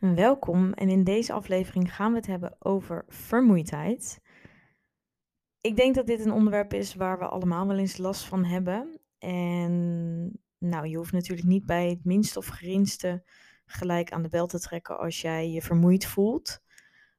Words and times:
Welkom 0.00 0.72
en 0.72 0.88
in 0.88 1.04
deze 1.04 1.32
aflevering 1.32 1.94
gaan 1.94 2.10
we 2.10 2.16
het 2.16 2.26
hebben 2.26 2.56
over 2.58 3.04
vermoeidheid. 3.08 4.20
Ik 5.60 5.76
denk 5.76 5.94
dat 5.94 6.06
dit 6.06 6.24
een 6.24 6.32
onderwerp 6.32 6.72
is 6.72 6.94
waar 6.94 7.18
we 7.18 7.24
allemaal 7.24 7.66
wel 7.66 7.78
eens 7.78 7.96
last 7.96 8.24
van 8.24 8.44
hebben. 8.44 9.00
En 9.18 10.42
nou, 10.58 10.86
je 10.86 10.96
hoeft 10.96 11.12
natuurlijk 11.12 11.48
niet 11.48 11.66
bij 11.66 11.88
het 11.88 12.04
minste 12.04 12.38
of 12.38 12.46
geringste 12.46 13.24
gelijk 13.66 14.12
aan 14.12 14.22
de 14.22 14.28
bel 14.28 14.46
te 14.46 14.60
trekken 14.60 14.98
als 14.98 15.20
jij 15.20 15.50
je 15.50 15.62
vermoeid 15.62 16.06
voelt. 16.06 16.62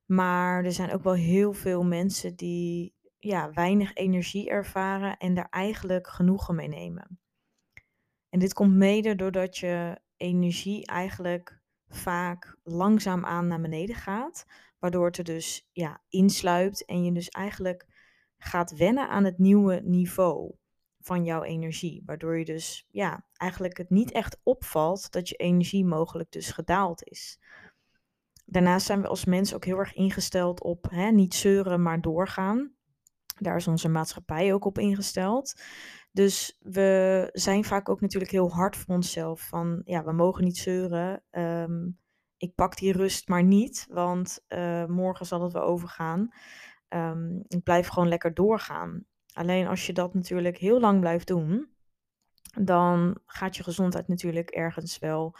Maar 0.05 0.65
er 0.65 0.71
zijn 0.71 0.91
ook 0.91 1.03
wel 1.03 1.13
heel 1.13 1.53
veel 1.53 1.83
mensen 1.83 2.35
die 2.35 2.95
ja, 3.17 3.51
weinig 3.51 3.93
energie 3.93 4.49
ervaren 4.49 5.17
en 5.17 5.33
daar 5.33 5.49
eigenlijk 5.49 6.07
genoegen 6.07 6.55
mee 6.55 6.67
nemen. 6.67 7.19
En 8.29 8.39
dit 8.39 8.53
komt 8.53 8.73
mede 8.73 9.15
doordat 9.15 9.57
je 9.57 10.01
energie 10.17 10.85
eigenlijk 10.85 11.56
vaak 11.89 12.57
langzaamaan 12.63 13.47
naar 13.47 13.61
beneden 13.61 13.95
gaat, 13.95 14.45
waardoor 14.79 15.05
het 15.05 15.17
er 15.17 15.23
dus 15.23 15.69
ja, 15.71 16.01
insluipt 16.09 16.85
en 16.85 17.03
je 17.03 17.11
dus 17.11 17.29
eigenlijk 17.29 17.85
gaat 18.37 18.75
wennen 18.75 19.09
aan 19.09 19.23
het 19.23 19.37
nieuwe 19.37 19.81
niveau 19.83 20.55
van 21.01 21.23
jouw 21.23 21.43
energie, 21.43 22.03
waardoor 22.05 22.37
je 22.37 22.45
dus 22.45 22.87
ja, 22.89 23.25
eigenlijk 23.33 23.77
het 23.77 23.89
niet 23.89 24.11
echt 24.11 24.39
opvalt 24.43 25.11
dat 25.11 25.29
je 25.29 25.35
energie 25.35 25.85
mogelijk 25.85 26.31
dus 26.31 26.51
gedaald 26.51 27.03
is. 27.03 27.39
Daarnaast 28.45 28.85
zijn 28.85 29.01
we 29.01 29.07
als 29.07 29.25
mens 29.25 29.53
ook 29.53 29.65
heel 29.65 29.77
erg 29.77 29.93
ingesteld 29.93 30.63
op 30.63 30.87
hè, 30.89 31.11
niet 31.11 31.33
zeuren, 31.33 31.81
maar 31.81 32.01
doorgaan. 32.01 32.71
Daar 33.39 33.55
is 33.55 33.67
onze 33.67 33.89
maatschappij 33.89 34.53
ook 34.53 34.65
op 34.65 34.77
ingesteld. 34.77 35.61
Dus 36.17 36.57
we 36.59 37.29
zijn 37.33 37.63
vaak 37.63 37.89
ook 37.89 38.01
natuurlijk 38.01 38.31
heel 38.31 38.51
hard 38.51 38.77
voor 38.77 38.95
onszelf. 38.95 39.41
Van 39.41 39.81
ja, 39.85 40.03
we 40.03 40.11
mogen 40.11 40.43
niet 40.43 40.57
zeuren. 40.57 41.23
Ehm, 41.29 41.89
ik 42.37 42.55
pak 42.55 42.77
die 42.77 42.91
rust 42.91 43.27
maar 43.27 43.43
niet, 43.43 43.87
want 43.89 44.45
uh, 44.49 44.85
morgen 44.85 45.25
zal 45.25 45.41
het 45.41 45.53
wel 45.53 45.63
overgaan. 45.63 46.29
Um, 46.89 47.43
ik 47.47 47.63
blijf 47.63 47.87
gewoon 47.87 48.07
lekker 48.07 48.33
doorgaan. 48.33 49.05
Alleen 49.33 49.67
als 49.67 49.85
je 49.85 49.93
dat 49.93 50.13
natuurlijk 50.13 50.57
heel 50.57 50.79
lang 50.79 50.99
blijft 50.99 51.27
doen, 51.27 51.69
dan 52.61 53.19
gaat 53.25 53.55
je 53.55 53.63
gezondheid 53.63 54.07
natuurlijk 54.07 54.49
ergens 54.49 54.99
wel 54.99 55.35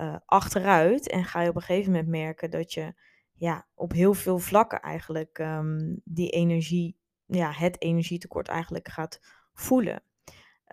uh, 0.00 0.16
achteruit. 0.26 1.08
En 1.08 1.24
ga 1.24 1.40
je 1.40 1.48
op 1.48 1.56
een 1.56 1.62
gegeven 1.62 1.92
moment 1.92 2.08
merken 2.08 2.50
dat 2.50 2.72
je 2.72 2.94
ja, 3.32 3.66
op 3.74 3.92
heel 3.92 4.14
veel 4.14 4.38
vlakken 4.38 4.80
eigenlijk 4.80 5.38
um, 5.38 6.00
die 6.04 6.30
energie, 6.30 6.96
ja, 7.26 7.52
het 7.52 7.82
energietekort 7.82 8.48
eigenlijk 8.48 8.88
gaat 8.88 9.20
voelen. 9.52 10.02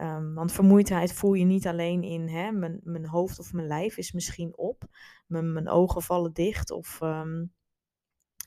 Um, 0.01 0.33
want 0.33 0.51
vermoeidheid 0.51 1.13
voel 1.13 1.33
je 1.33 1.45
niet 1.45 1.67
alleen 1.67 2.03
in 2.03 2.27
hè, 2.27 2.51
mijn, 2.51 2.79
mijn 2.83 3.05
hoofd 3.05 3.39
of 3.39 3.53
mijn 3.53 3.67
lijf 3.67 3.97
is 3.97 4.11
misschien 4.11 4.57
op. 4.57 4.83
Mijn, 5.27 5.53
mijn 5.53 5.69
ogen 5.69 6.01
vallen 6.01 6.33
dicht 6.33 6.71
of 6.71 7.01
um, 7.01 7.53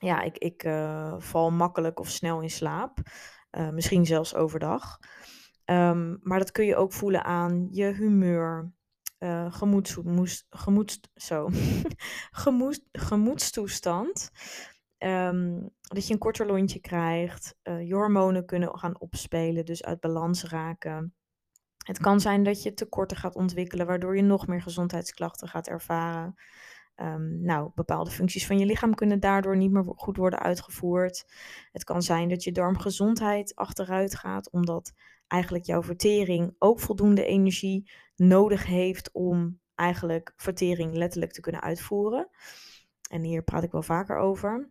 ja, 0.01 0.21
ik, 0.21 0.37
ik 0.37 0.63
uh, 0.63 1.15
val 1.17 1.51
makkelijk 1.51 1.99
of 1.99 2.09
snel 2.09 2.41
in 2.41 2.49
slaap. 2.49 2.97
Uh, 3.51 3.69
misschien 3.69 4.05
zelfs 4.05 4.35
overdag. 4.35 4.99
Um, 5.65 6.19
maar 6.21 6.39
dat 6.39 6.51
kun 6.51 6.65
je 6.65 6.75
ook 6.75 6.93
voelen 6.93 7.23
aan 7.23 7.67
je 7.71 7.85
humeur, 7.85 8.71
uh, 9.19 9.53
gemoeds, 9.53 10.99
zo. 11.15 11.49
gemoeds, 12.43 12.79
gemoedstoestand. 12.91 14.31
Dat 15.81 16.07
je 16.07 16.13
een 16.13 16.19
korter 16.19 16.45
lontje 16.45 16.79
krijgt. 16.79 17.55
je 17.63 17.93
hormonen 17.93 18.45
kunnen 18.45 18.77
gaan 18.77 18.99
opspelen, 18.99 19.65
dus 19.65 19.83
uit 19.83 19.99
balans 19.99 20.43
raken. 20.43 21.15
Het 21.81 21.99
kan 21.99 22.19
zijn 22.19 22.43
dat 22.43 22.63
je 22.63 22.73
tekorten 22.73 23.17
gaat 23.17 23.35
ontwikkelen, 23.35 23.85
waardoor 23.85 24.15
je 24.15 24.21
nog 24.21 24.47
meer 24.47 24.61
gezondheidsklachten 24.61 25.47
gaat 25.47 25.67
ervaren. 25.67 26.35
Um, 26.95 27.41
nou, 27.41 27.71
bepaalde 27.75 28.11
functies 28.11 28.47
van 28.47 28.59
je 28.59 28.65
lichaam 28.65 28.95
kunnen 28.95 29.19
daardoor 29.19 29.57
niet 29.57 29.71
meer 29.71 29.83
goed 29.95 30.17
worden 30.17 30.39
uitgevoerd. 30.39 31.25
Het 31.71 31.83
kan 31.83 32.01
zijn 32.01 32.29
dat 32.29 32.43
je 32.43 32.51
darmgezondheid 32.51 33.55
achteruit 33.55 34.15
gaat, 34.15 34.51
omdat 34.51 34.93
eigenlijk 35.27 35.65
jouw 35.65 35.83
vertering 35.83 36.55
ook 36.59 36.79
voldoende 36.79 37.25
energie 37.25 37.91
nodig 38.15 38.65
heeft 38.65 39.11
om 39.11 39.59
eigenlijk 39.75 40.33
vertering 40.35 40.93
letterlijk 40.93 41.31
te 41.31 41.41
kunnen 41.41 41.61
uitvoeren. 41.61 42.29
En 43.09 43.23
hier 43.23 43.43
praat 43.43 43.63
ik 43.63 43.71
wel 43.71 43.83
vaker 43.83 44.17
over. 44.17 44.69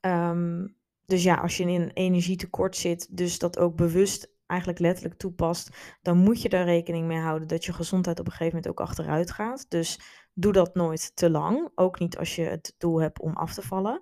Um, 0.00 0.76
dus 1.04 1.22
ja, 1.22 1.34
als 1.34 1.56
je 1.56 1.62
in 1.62 1.80
een 1.80 1.90
energietekort 1.90 2.76
zit, 2.76 3.16
dus 3.16 3.38
dat 3.38 3.58
ook 3.58 3.76
bewust 3.76 4.36
eigenlijk 4.48 4.80
letterlijk 4.80 5.18
toepast, 5.18 5.96
dan 6.02 6.16
moet 6.16 6.42
je 6.42 6.48
daar 6.48 6.64
rekening 6.64 7.06
mee 7.06 7.18
houden 7.18 7.48
dat 7.48 7.64
je 7.64 7.72
gezondheid 7.72 8.20
op 8.20 8.26
een 8.26 8.32
gegeven 8.32 8.56
moment 8.56 8.68
ook 8.68 8.86
achteruit 8.86 9.30
gaat. 9.30 9.66
Dus 9.68 10.00
doe 10.32 10.52
dat 10.52 10.74
nooit 10.74 11.16
te 11.16 11.30
lang. 11.30 11.70
Ook 11.74 11.98
niet 11.98 12.18
als 12.18 12.36
je 12.36 12.42
het 12.42 12.74
doel 12.78 13.00
hebt 13.00 13.20
om 13.20 13.32
af 13.32 13.54
te 13.54 13.62
vallen. 13.62 14.00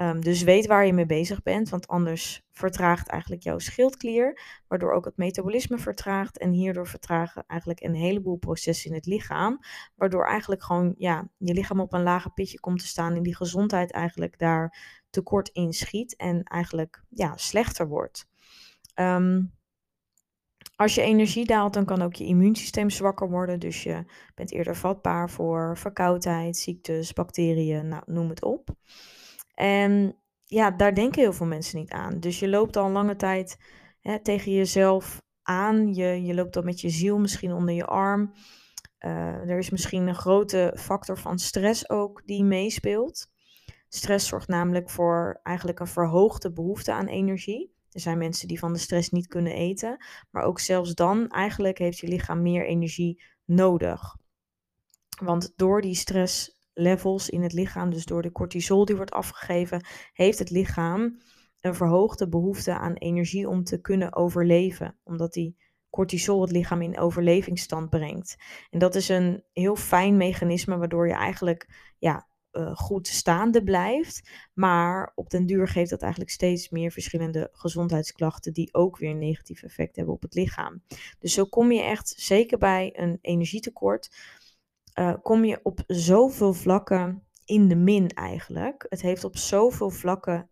Um, 0.00 0.20
dus 0.20 0.42
weet 0.42 0.66
waar 0.66 0.86
je 0.86 0.92
mee 0.92 1.06
bezig 1.06 1.42
bent, 1.42 1.68
want 1.68 1.88
anders 1.88 2.42
vertraagt 2.52 3.08
eigenlijk 3.08 3.42
jouw 3.42 3.58
schildklier, 3.58 4.40
waardoor 4.68 4.92
ook 4.92 5.04
het 5.04 5.16
metabolisme 5.16 5.78
vertraagt 5.78 6.38
en 6.38 6.52
hierdoor 6.52 6.86
vertragen 6.86 7.44
eigenlijk 7.46 7.80
een 7.80 7.94
heleboel 7.94 8.36
processen 8.36 8.90
in 8.90 8.96
het 8.96 9.06
lichaam, 9.06 9.58
waardoor 9.94 10.26
eigenlijk 10.26 10.62
gewoon 10.62 10.94
ja, 10.98 11.28
je 11.36 11.54
lichaam 11.54 11.80
op 11.80 11.92
een 11.92 12.02
lager 12.02 12.32
pitje 12.32 12.60
komt 12.60 12.80
te 12.80 12.86
staan 12.86 13.14
en 13.14 13.22
die 13.22 13.36
gezondheid 13.36 13.92
eigenlijk 13.92 14.38
daar 14.38 14.78
tekort 15.10 15.48
in 15.48 15.72
schiet 15.72 16.16
en 16.16 16.42
eigenlijk 16.42 17.02
ja, 17.08 17.36
slechter 17.36 17.88
wordt. 17.88 18.26
Um, 18.94 19.57
als 20.78 20.94
je 20.94 21.02
energie 21.02 21.46
daalt, 21.46 21.72
dan 21.72 21.84
kan 21.84 22.02
ook 22.02 22.14
je 22.14 22.24
immuunsysteem 22.24 22.90
zwakker 22.90 23.30
worden. 23.30 23.60
Dus 23.60 23.82
je 23.82 24.04
bent 24.34 24.52
eerder 24.52 24.76
vatbaar 24.76 25.30
voor 25.30 25.78
verkoudheid, 25.78 26.56
ziektes, 26.56 27.12
bacteriën, 27.12 27.88
nou, 27.88 28.02
noem 28.06 28.28
het 28.28 28.42
op. 28.42 28.68
En 29.54 30.16
ja, 30.44 30.70
daar 30.70 30.94
denken 30.94 31.22
heel 31.22 31.32
veel 31.32 31.46
mensen 31.46 31.78
niet 31.78 31.90
aan. 31.90 32.20
Dus 32.20 32.38
je 32.38 32.48
loopt 32.48 32.76
al 32.76 32.90
lange 32.90 33.16
tijd 33.16 33.58
hè, 34.00 34.22
tegen 34.22 34.52
jezelf 34.52 35.22
aan. 35.42 35.94
Je, 35.94 36.22
je 36.22 36.34
loopt 36.34 36.54
dan 36.54 36.64
met 36.64 36.80
je 36.80 36.90
ziel 36.90 37.18
misschien 37.18 37.52
onder 37.52 37.74
je 37.74 37.86
arm. 37.86 38.32
Uh, 39.00 39.50
er 39.50 39.58
is 39.58 39.70
misschien 39.70 40.06
een 40.06 40.14
grote 40.14 40.74
factor 40.76 41.18
van 41.18 41.38
stress 41.38 41.90
ook 41.90 42.22
die 42.26 42.44
meespeelt. 42.44 43.30
Stress 43.88 44.28
zorgt 44.28 44.48
namelijk 44.48 44.90
voor 44.90 45.40
eigenlijk 45.42 45.80
een 45.80 45.86
verhoogde 45.86 46.52
behoefte 46.52 46.92
aan 46.92 47.06
energie. 47.06 47.76
Er 47.92 48.00
zijn 48.00 48.18
mensen 48.18 48.48
die 48.48 48.58
van 48.58 48.72
de 48.72 48.78
stress 48.78 49.10
niet 49.10 49.26
kunnen 49.26 49.52
eten. 49.52 50.04
Maar 50.30 50.42
ook 50.42 50.60
zelfs 50.60 50.94
dan, 50.94 51.28
eigenlijk 51.28 51.78
heeft 51.78 51.98
je 51.98 52.08
lichaam 52.08 52.42
meer 52.42 52.66
energie 52.66 53.22
nodig. 53.44 54.16
Want 55.20 55.52
door 55.56 55.80
die 55.80 55.94
stresslevels 55.94 57.28
in 57.28 57.42
het 57.42 57.52
lichaam, 57.52 57.90
dus 57.90 58.04
door 58.04 58.22
de 58.22 58.32
cortisol 58.32 58.84
die 58.84 58.96
wordt 58.96 59.10
afgegeven, 59.10 59.86
heeft 60.12 60.38
het 60.38 60.50
lichaam 60.50 61.18
een 61.60 61.74
verhoogde 61.74 62.28
behoefte 62.28 62.78
aan 62.78 62.94
energie 62.94 63.48
om 63.48 63.64
te 63.64 63.80
kunnen 63.80 64.14
overleven. 64.14 64.98
Omdat 65.04 65.32
die 65.32 65.56
cortisol 65.90 66.40
het 66.40 66.50
lichaam 66.50 66.82
in 66.82 66.98
overlevingsstand 66.98 67.90
brengt. 67.90 68.36
En 68.70 68.78
dat 68.78 68.94
is 68.94 69.08
een 69.08 69.44
heel 69.52 69.76
fijn 69.76 70.16
mechanisme 70.16 70.76
waardoor 70.76 71.06
je 71.06 71.14
eigenlijk 71.14 71.92
ja, 71.98 72.27
uh, 72.58 72.76
goed 72.76 73.06
staande 73.06 73.62
blijft. 73.62 74.30
Maar 74.54 75.12
op 75.14 75.30
den 75.30 75.46
duur 75.46 75.68
geeft 75.68 75.90
dat 75.90 76.02
eigenlijk 76.02 76.32
steeds 76.32 76.68
meer 76.68 76.90
verschillende 76.90 77.48
gezondheidsklachten 77.52 78.52
die 78.52 78.74
ook 78.74 78.98
weer 78.98 79.10
een 79.10 79.18
negatief 79.18 79.62
effect 79.62 79.96
hebben 79.96 80.14
op 80.14 80.22
het 80.22 80.34
lichaam. 80.34 80.82
Dus 81.18 81.32
zo 81.32 81.44
kom 81.44 81.72
je 81.72 81.82
echt, 81.82 82.14
zeker 82.16 82.58
bij 82.58 82.92
een 82.96 83.18
energietekort, 83.20 84.10
uh, 84.98 85.14
kom 85.22 85.44
je 85.44 85.60
op 85.62 85.80
zoveel 85.86 86.52
vlakken 86.52 87.26
in 87.44 87.68
de 87.68 87.76
min 87.76 88.08
eigenlijk. 88.08 88.86
Het 88.88 89.00
heeft 89.00 89.24
op 89.24 89.36
zoveel 89.36 89.90
vlakken 89.90 90.50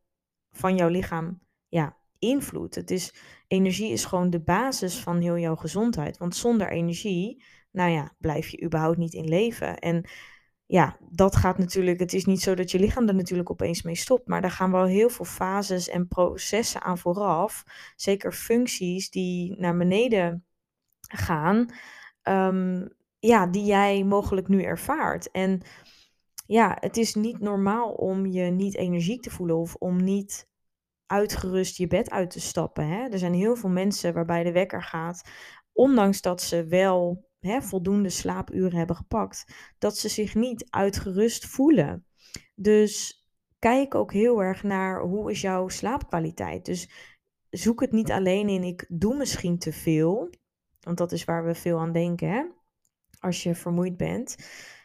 van 0.51 0.77
jouw 0.77 0.89
lichaam 0.89 1.41
ja, 1.69 1.97
invloed. 2.19 2.75
Het 2.75 2.91
is, 2.91 3.15
energie 3.47 3.93
is 3.93 4.05
gewoon 4.05 4.31
de 4.31 4.41
basis 4.41 4.99
van 4.99 5.21
heel 5.21 5.39
jouw 5.39 5.57
gezondheid. 5.57 6.19
Want 6.19 6.37
zonder 6.37 6.71
energie, 6.71 7.45
nou 7.71 7.91
ja, 7.91 8.15
blijf 8.19 8.49
je 8.49 8.63
überhaupt 8.63 8.97
niet 8.97 9.15
in 9.15 9.29
leven. 9.29 9.79
En 9.79 10.09
ja, 10.67 10.97
dat 11.11 11.37
gaat 11.37 11.59
natuurlijk. 11.59 12.01
Het 12.01 12.13
is 12.13 12.25
niet 12.25 12.41
zo 12.43 12.55
dat 12.55 12.71
je 12.71 12.79
lichaam 12.79 13.09
er 13.09 13.15
natuurlijk 13.15 13.51
opeens 13.51 13.83
mee 13.83 13.95
stopt, 13.95 14.29
maar 14.29 14.41
daar 14.41 14.51
gaan 14.51 14.73
wel 14.73 14.85
heel 14.85 15.09
veel 15.09 15.25
fases 15.25 15.89
en 15.89 16.09
processen 16.09 16.83
aan 16.83 16.99
vooraf. 16.99 17.65
Zeker 17.97 18.33
functies 18.33 19.11
die 19.11 19.61
naar 19.61 19.77
beneden 19.77 20.45
gaan, 21.01 21.67
um, 22.23 22.89
ja, 23.19 23.47
die 23.47 23.65
jij 23.65 24.05
mogelijk 24.05 24.49
nu 24.49 24.63
ervaart. 24.63 25.31
En 25.31 25.63
ja, 26.47 26.77
het 26.81 26.97
is 26.97 27.15
niet 27.15 27.41
normaal 27.41 27.93
om 27.93 28.27
je 28.27 28.43
niet 28.43 28.77
energiek 28.77 29.23
te 29.23 29.31
voelen 29.31 29.57
of 29.57 29.75
om 29.75 30.05
niet 30.05 30.49
uitgerust 31.07 31.77
je 31.77 31.87
bed 31.87 32.11
uit 32.11 32.31
te 32.31 32.41
stappen. 32.41 32.89
Hè? 32.89 33.09
Er 33.09 33.19
zijn 33.19 33.35
heel 33.35 33.57
veel 33.57 33.71
mensen 33.71 34.15
waarbij 34.15 34.43
de 34.43 34.53
wekker 34.53 34.83
gaat, 34.83 35.29
ondanks 35.73 36.21
dat 36.21 36.43
ze 36.43 36.65
wel 36.65 37.26
hè, 37.41 37.63
voldoende 37.63 38.11
slaapuren 38.11 38.79
hebben 38.79 38.97
gepakt, 38.97 39.55
dat 39.79 39.99
ze 39.99 40.09
zich 40.09 40.35
niet 40.35 40.67
uitgerust 40.71 41.47
voelen. 41.47 42.07
Dus 42.55 43.25
kijk 43.59 43.95
ook 43.95 44.13
heel 44.13 44.43
erg 44.43 44.63
naar 44.63 45.01
hoe 45.01 45.31
is 45.31 45.41
jouw 45.41 45.69
slaapkwaliteit. 45.69 46.65
Dus 46.65 46.91
zoek 47.51 47.81
het 47.81 47.93
niet 47.93 48.11
alleen 48.11 48.49
in 48.49 48.63
ik 48.63 48.87
doe 48.89 49.17
misschien 49.17 49.59
te 49.59 49.73
veel, 49.73 50.31
want 50.81 50.99
dat 50.99 51.13
is 51.13 51.25
waar 51.25 51.45
we 51.45 51.55
veel 51.55 51.79
aan 51.79 51.93
denken 51.93 52.31
hè? 52.31 52.45
als 53.21 53.43
je 53.43 53.55
vermoeid 53.55 53.97
bent. 53.97 54.37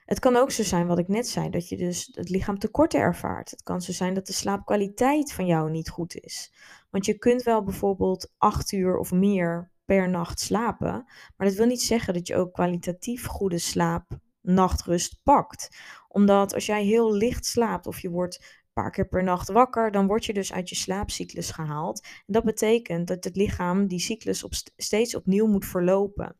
Het 0.05 0.19
kan 0.19 0.35
ook 0.35 0.51
zo 0.51 0.63
zijn, 0.63 0.87
wat 0.87 0.99
ik 0.99 1.07
net 1.07 1.27
zei, 1.27 1.49
dat 1.49 1.69
je 1.69 1.77
dus 1.77 2.09
het 2.13 2.29
lichaam 2.29 2.59
tekorten 2.59 2.99
ervaart. 2.99 3.51
Het 3.51 3.63
kan 3.63 3.81
zo 3.81 3.91
zijn 3.91 4.13
dat 4.13 4.27
de 4.27 4.33
slaapkwaliteit 4.33 5.33
van 5.33 5.45
jou 5.45 5.71
niet 5.71 5.89
goed 5.89 6.15
is. 6.15 6.53
Want 6.89 7.05
je 7.05 7.17
kunt 7.17 7.43
wel 7.43 7.63
bijvoorbeeld 7.63 8.33
acht 8.37 8.71
uur 8.71 8.97
of 8.97 9.11
meer 9.11 9.70
per 9.91 10.09
nacht 10.09 10.39
slapen, 10.39 11.05
maar 11.37 11.47
dat 11.47 11.53
wil 11.55 11.65
niet 11.65 11.81
zeggen 11.81 12.13
dat 12.13 12.27
je 12.27 12.35
ook 12.35 12.53
kwalitatief 12.53 13.25
goede 13.25 13.57
slaap, 13.57 14.19
nachtrust 14.41 15.19
pakt. 15.23 15.77
Omdat 16.07 16.53
als 16.53 16.65
jij 16.65 16.83
heel 16.83 17.13
licht 17.13 17.45
slaapt 17.45 17.87
of 17.87 17.99
je 17.99 18.09
wordt 18.09 18.35
een 18.35 18.73
paar 18.73 18.91
keer 18.91 19.07
per 19.07 19.23
nacht 19.23 19.49
wakker, 19.49 19.91
dan 19.91 20.07
word 20.07 20.25
je 20.25 20.33
dus 20.33 20.53
uit 20.53 20.69
je 20.69 20.75
slaapcyclus 20.75 21.51
gehaald. 21.51 22.03
En 22.03 22.33
dat 22.33 22.43
betekent 22.43 23.07
dat 23.07 23.23
het 23.23 23.35
lichaam 23.35 23.87
die 23.87 23.99
cyclus 23.99 24.43
op 24.43 24.53
steeds 24.77 25.15
opnieuw 25.15 25.47
moet 25.47 25.65
verlopen 25.65 26.37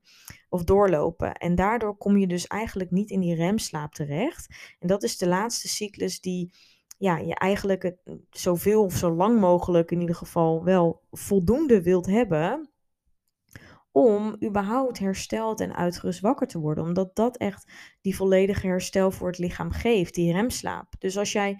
of 0.49 0.63
doorlopen. 0.63 1.33
En 1.33 1.55
daardoor 1.55 1.97
kom 1.97 2.17
je 2.17 2.27
dus 2.27 2.47
eigenlijk 2.47 2.91
niet 2.91 3.09
in 3.09 3.19
die 3.19 3.35
remslaap 3.35 3.93
terecht. 3.93 4.55
En 4.79 4.87
dat 4.87 5.03
is 5.03 5.17
de 5.17 5.27
laatste 5.27 5.67
cyclus 5.67 6.19
die 6.19 6.53
ja, 6.97 7.17
je 7.17 7.35
eigenlijk 7.35 7.83
het 7.83 7.99
zoveel 8.29 8.83
of 8.83 8.95
zo 8.95 9.15
lang 9.15 9.39
mogelijk 9.39 9.91
in 9.91 9.99
ieder 9.99 10.15
geval 10.15 10.63
wel 10.63 11.01
voldoende 11.11 11.81
wilt 11.81 12.05
hebben 12.05 12.69
om 13.91 14.35
überhaupt 14.43 14.99
hersteld 14.99 15.59
en 15.59 15.75
uitgerust 15.75 16.19
wakker 16.19 16.47
te 16.47 16.59
worden. 16.59 16.83
Omdat 16.83 17.15
dat 17.15 17.37
echt 17.37 17.71
die 18.01 18.15
volledige 18.15 18.67
herstel 18.67 19.11
voor 19.11 19.27
het 19.27 19.37
lichaam 19.37 19.71
geeft, 19.71 20.13
die 20.13 20.33
remslaap. 20.33 20.93
Dus 20.99 21.17
als 21.17 21.31
jij 21.31 21.59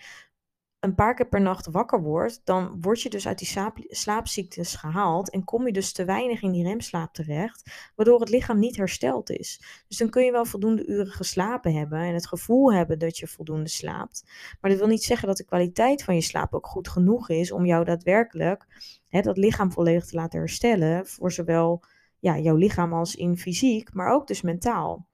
een 0.82 0.96
paar 0.96 1.16
keer 1.16 1.28
per 1.28 1.42
nacht 1.42 1.68
wakker 1.68 2.02
wordt, 2.02 2.42
dan 2.44 2.78
word 2.82 3.02
je 3.02 3.10
dus 3.10 3.28
uit 3.28 3.38
die 3.38 3.48
slaap, 3.48 3.78
slaapziektes 3.88 4.76
gehaald 4.76 5.30
en 5.30 5.44
kom 5.44 5.66
je 5.66 5.74
dus 5.74 5.94
te 5.94 6.06
weinig 6.06 6.42
in 6.42 6.52
die 6.52 6.64
remslaap 6.64 7.14
terecht, 7.14 7.92
waardoor 7.96 8.20
het 8.20 8.30
lichaam 8.30 8.60
niet 8.60 8.76
hersteld 8.78 9.30
is. 9.30 9.62
Dus 9.88 9.98
dan 9.98 10.10
kun 10.10 10.24
je 10.24 10.32
wel 10.32 10.46
voldoende 10.46 10.86
uren 10.86 11.12
geslapen 11.12 11.74
hebben 11.74 12.00
en 12.00 12.14
het 12.14 12.28
gevoel 12.28 12.74
hebben 12.74 13.00
dat 13.00 13.18
je 13.18 13.28
voldoende 13.28 13.70
slaapt. 13.70 14.24
Maar 14.62 14.72
dat 14.72 14.80
wil 14.80 14.90
niet 14.90 15.04
zeggen 15.04 15.28
dat 15.28 15.38
de 15.38 15.46
kwaliteit 15.46 16.04
van 16.04 16.16
je 16.16 16.22
slaap 16.22 16.54
ook 16.54 16.68
goed 16.68 16.88
genoeg 16.88 17.30
is 17.30 17.52
om 17.52 17.66
jou 17.66 17.86
daadwerkelijk 17.86 18.66
hè, 19.08 19.22
dat 19.22 19.38
lichaam 19.38 19.72
volledig 19.72 20.06
te 20.06 20.16
laten 20.16 20.40
herstellen 20.40 21.08
voor 21.08 21.32
zowel 21.32 21.84
ja, 22.22 22.38
jouw 22.38 22.56
lichaam 22.56 22.94
als 22.94 23.16
in 23.16 23.38
fysiek, 23.38 23.94
maar 23.94 24.14
ook 24.14 24.28
dus 24.28 24.42
mentaal. 24.42 25.08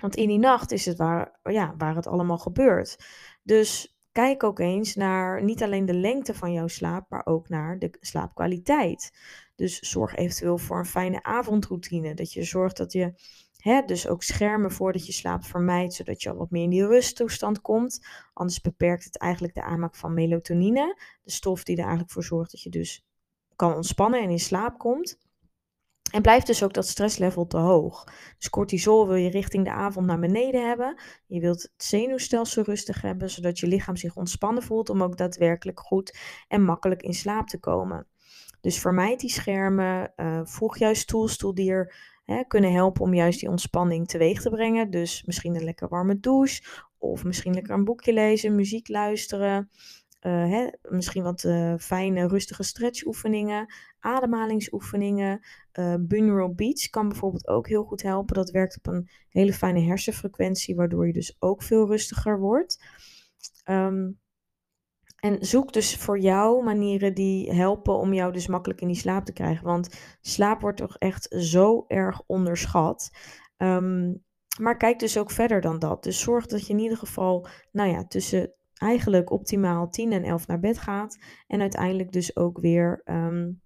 Want 0.00 0.16
in 0.16 0.28
die 0.28 0.38
nacht 0.38 0.72
is 0.72 0.86
het 0.86 0.98
waar, 0.98 1.38
ja, 1.42 1.74
waar 1.78 1.94
het 1.94 2.06
allemaal 2.06 2.38
gebeurt. 2.38 3.04
Dus 3.42 3.98
kijk 4.12 4.42
ook 4.42 4.58
eens 4.58 4.94
naar 4.94 5.42
niet 5.44 5.62
alleen 5.62 5.86
de 5.86 5.94
lengte 5.94 6.34
van 6.34 6.52
jouw 6.52 6.66
slaap, 6.66 7.10
maar 7.10 7.26
ook 7.26 7.48
naar 7.48 7.78
de 7.78 7.96
slaapkwaliteit. 8.00 9.12
Dus 9.54 9.78
zorg 9.78 10.14
eventueel 10.14 10.58
voor 10.58 10.78
een 10.78 10.84
fijne 10.86 11.22
avondroutine. 11.22 12.14
Dat 12.14 12.32
je 12.32 12.42
zorgt 12.42 12.76
dat 12.76 12.92
je 12.92 13.12
hè, 13.56 13.82
dus 13.82 14.08
ook 14.08 14.22
schermen 14.22 14.72
voordat 14.72 15.06
je 15.06 15.12
slaapt 15.12 15.46
vermijdt, 15.46 15.94
zodat 15.94 16.22
je 16.22 16.30
al 16.30 16.36
wat 16.36 16.50
meer 16.50 16.62
in 16.62 16.70
die 16.70 16.86
rusttoestand 16.86 17.60
komt. 17.60 18.06
Anders 18.32 18.60
beperkt 18.60 19.04
het 19.04 19.18
eigenlijk 19.18 19.54
de 19.54 19.62
aanmaak 19.62 19.94
van 19.94 20.14
melatonine, 20.14 20.98
de 21.22 21.30
stof 21.30 21.64
die 21.64 21.76
er 21.76 21.82
eigenlijk 21.82 22.12
voor 22.12 22.24
zorgt 22.24 22.50
dat 22.50 22.62
je 22.62 22.70
dus 22.70 23.04
kan 23.56 23.74
ontspannen 23.74 24.22
en 24.22 24.30
in 24.30 24.38
slaap 24.38 24.78
komt. 24.78 25.18
En 26.10 26.22
blijft 26.22 26.46
dus 26.46 26.62
ook 26.62 26.72
dat 26.72 26.86
stresslevel 26.86 27.46
te 27.46 27.56
hoog. 27.56 28.04
Dus 28.38 28.50
cortisol 28.50 29.06
wil 29.06 29.16
je 29.16 29.30
richting 29.30 29.64
de 29.64 29.70
avond 29.70 30.06
naar 30.06 30.18
beneden 30.18 30.68
hebben. 30.68 31.00
Je 31.26 31.40
wilt 31.40 31.62
het 31.62 31.72
zenuwstelsel 31.76 32.62
rustig 32.62 33.02
hebben, 33.02 33.30
zodat 33.30 33.58
je 33.58 33.66
lichaam 33.66 33.96
zich 33.96 34.16
ontspannen 34.16 34.62
voelt 34.62 34.90
om 34.90 35.02
ook 35.02 35.16
daadwerkelijk 35.16 35.80
goed 35.80 36.18
en 36.48 36.62
makkelijk 36.62 37.02
in 37.02 37.14
slaap 37.14 37.48
te 37.48 37.58
komen. 37.58 38.06
Dus 38.60 38.78
vermijd 38.78 39.20
die 39.20 39.30
schermen. 39.30 40.12
Uh, 40.16 40.40
voeg 40.44 40.78
juist 40.78 41.08
tools 41.08 41.38
die 41.54 41.70
er 41.70 41.94
hè, 42.24 42.44
kunnen 42.44 42.72
helpen 42.72 43.02
om 43.02 43.14
juist 43.14 43.40
die 43.40 43.48
ontspanning 43.48 44.08
teweeg 44.08 44.42
te 44.42 44.50
brengen. 44.50 44.90
Dus 44.90 45.22
misschien 45.26 45.54
een 45.54 45.64
lekker 45.64 45.88
warme 45.88 46.20
douche. 46.20 46.62
Of 46.98 47.24
misschien 47.24 47.54
lekker 47.54 47.74
een 47.74 47.84
boekje 47.84 48.12
lezen, 48.12 48.54
muziek 48.54 48.88
luisteren. 48.88 49.70
Uh, 50.26 50.32
hè, 50.32 50.68
misschien 50.82 51.22
wat 51.22 51.44
uh, 51.44 51.74
fijne, 51.78 52.28
rustige 52.28 52.62
stretchoefeningen, 52.62 53.74
ademhalingsoefeningen. 54.00 55.40
Uh, 55.78 55.94
binaural 56.00 56.54
beats 56.54 56.90
kan 56.90 57.08
bijvoorbeeld 57.08 57.48
ook 57.48 57.68
heel 57.68 57.84
goed 57.84 58.02
helpen. 58.02 58.34
Dat 58.34 58.50
werkt 58.50 58.76
op 58.76 58.86
een 58.86 59.08
hele 59.28 59.52
fijne 59.52 59.80
hersenfrequentie, 59.80 60.74
waardoor 60.74 61.06
je 61.06 61.12
dus 61.12 61.36
ook 61.38 61.62
veel 61.62 61.86
rustiger 61.86 62.38
wordt. 62.38 62.84
Um, 63.64 64.18
en 65.20 65.44
zoek 65.46 65.72
dus 65.72 65.96
voor 65.96 66.18
jou 66.18 66.64
manieren 66.64 67.14
die 67.14 67.52
helpen 67.52 67.94
om 67.94 68.12
jou 68.12 68.32
dus 68.32 68.46
makkelijk 68.46 68.80
in 68.80 68.88
die 68.88 68.96
slaap 68.96 69.24
te 69.24 69.32
krijgen. 69.32 69.64
Want 69.64 70.00
slaap 70.20 70.60
wordt 70.60 70.78
toch 70.78 70.96
echt 70.98 71.26
zo 71.38 71.84
erg 71.88 72.22
onderschat. 72.26 73.10
Um, 73.56 74.24
maar 74.60 74.76
kijk 74.76 74.98
dus 74.98 75.18
ook 75.18 75.30
verder 75.30 75.60
dan 75.60 75.78
dat. 75.78 76.02
Dus 76.02 76.20
zorg 76.20 76.46
dat 76.46 76.66
je 76.66 76.72
in 76.72 76.78
ieder 76.78 76.98
geval, 76.98 77.46
nou 77.72 77.90
ja, 77.90 78.04
tussen 78.04 78.52
eigenlijk 78.74 79.30
optimaal 79.30 79.88
10 79.88 80.12
en 80.12 80.24
11 80.24 80.46
naar 80.46 80.60
bed 80.60 80.78
gaat. 80.78 81.18
En 81.46 81.60
uiteindelijk 81.60 82.12
dus 82.12 82.36
ook 82.36 82.58
weer 82.60 83.02
um, 83.04 83.60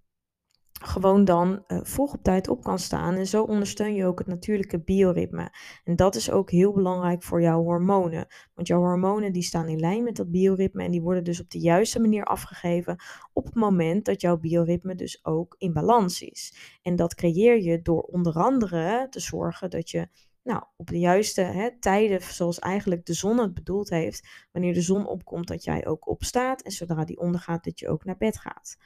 gewoon 0.87 1.25
dan 1.25 1.63
uh, 1.67 1.79
vroeg 1.81 2.13
op 2.13 2.23
tijd 2.23 2.47
op 2.47 2.63
kan 2.63 2.79
staan. 2.79 3.15
En 3.15 3.27
zo 3.27 3.43
ondersteun 3.43 3.95
je 3.95 4.05
ook 4.05 4.19
het 4.19 4.27
natuurlijke 4.27 4.79
bioritme. 4.79 5.49
En 5.83 5.95
dat 5.95 6.15
is 6.15 6.31
ook 6.31 6.51
heel 6.51 6.73
belangrijk 6.73 7.23
voor 7.23 7.41
jouw 7.41 7.63
hormonen. 7.63 8.27
Want 8.53 8.67
jouw 8.67 8.79
hormonen 8.79 9.33
die 9.33 9.43
staan 9.43 9.67
in 9.67 9.79
lijn 9.79 10.03
met 10.03 10.15
dat 10.15 10.31
bioritme 10.31 10.83
en 10.83 10.91
die 10.91 11.01
worden 11.01 11.23
dus 11.23 11.41
op 11.41 11.49
de 11.49 11.59
juiste 11.59 11.99
manier 11.99 12.23
afgegeven 12.23 12.95
op 13.33 13.45
het 13.45 13.55
moment 13.55 14.05
dat 14.05 14.21
jouw 14.21 14.37
bioritme 14.37 14.95
dus 14.95 15.25
ook 15.25 15.55
in 15.57 15.73
balans 15.73 16.21
is. 16.21 16.77
En 16.81 16.95
dat 16.95 17.15
creëer 17.15 17.61
je 17.61 17.81
door 17.81 18.01
onder 18.01 18.33
andere 18.33 19.07
te 19.09 19.19
zorgen 19.19 19.69
dat 19.69 19.89
je 19.89 20.07
nou, 20.45 20.63
op 20.75 20.87
de 20.87 20.99
juiste 20.99 21.41
hè, 21.41 21.79
tijden, 21.79 22.21
zoals 22.21 22.59
eigenlijk 22.59 23.05
de 23.05 23.13
zon 23.13 23.37
het 23.37 23.53
bedoeld 23.53 23.89
heeft, 23.89 24.47
wanneer 24.51 24.73
de 24.73 24.81
zon 24.81 25.07
opkomt, 25.07 25.47
dat 25.47 25.63
jij 25.63 25.85
ook 25.85 26.07
opstaat. 26.07 26.61
En 26.61 26.71
zodra 26.71 27.05
die 27.05 27.19
ondergaat, 27.19 27.63
dat 27.63 27.79
je 27.79 27.89
ook 27.89 28.05
naar 28.05 28.17
bed 28.17 28.37
gaat. 28.37 28.77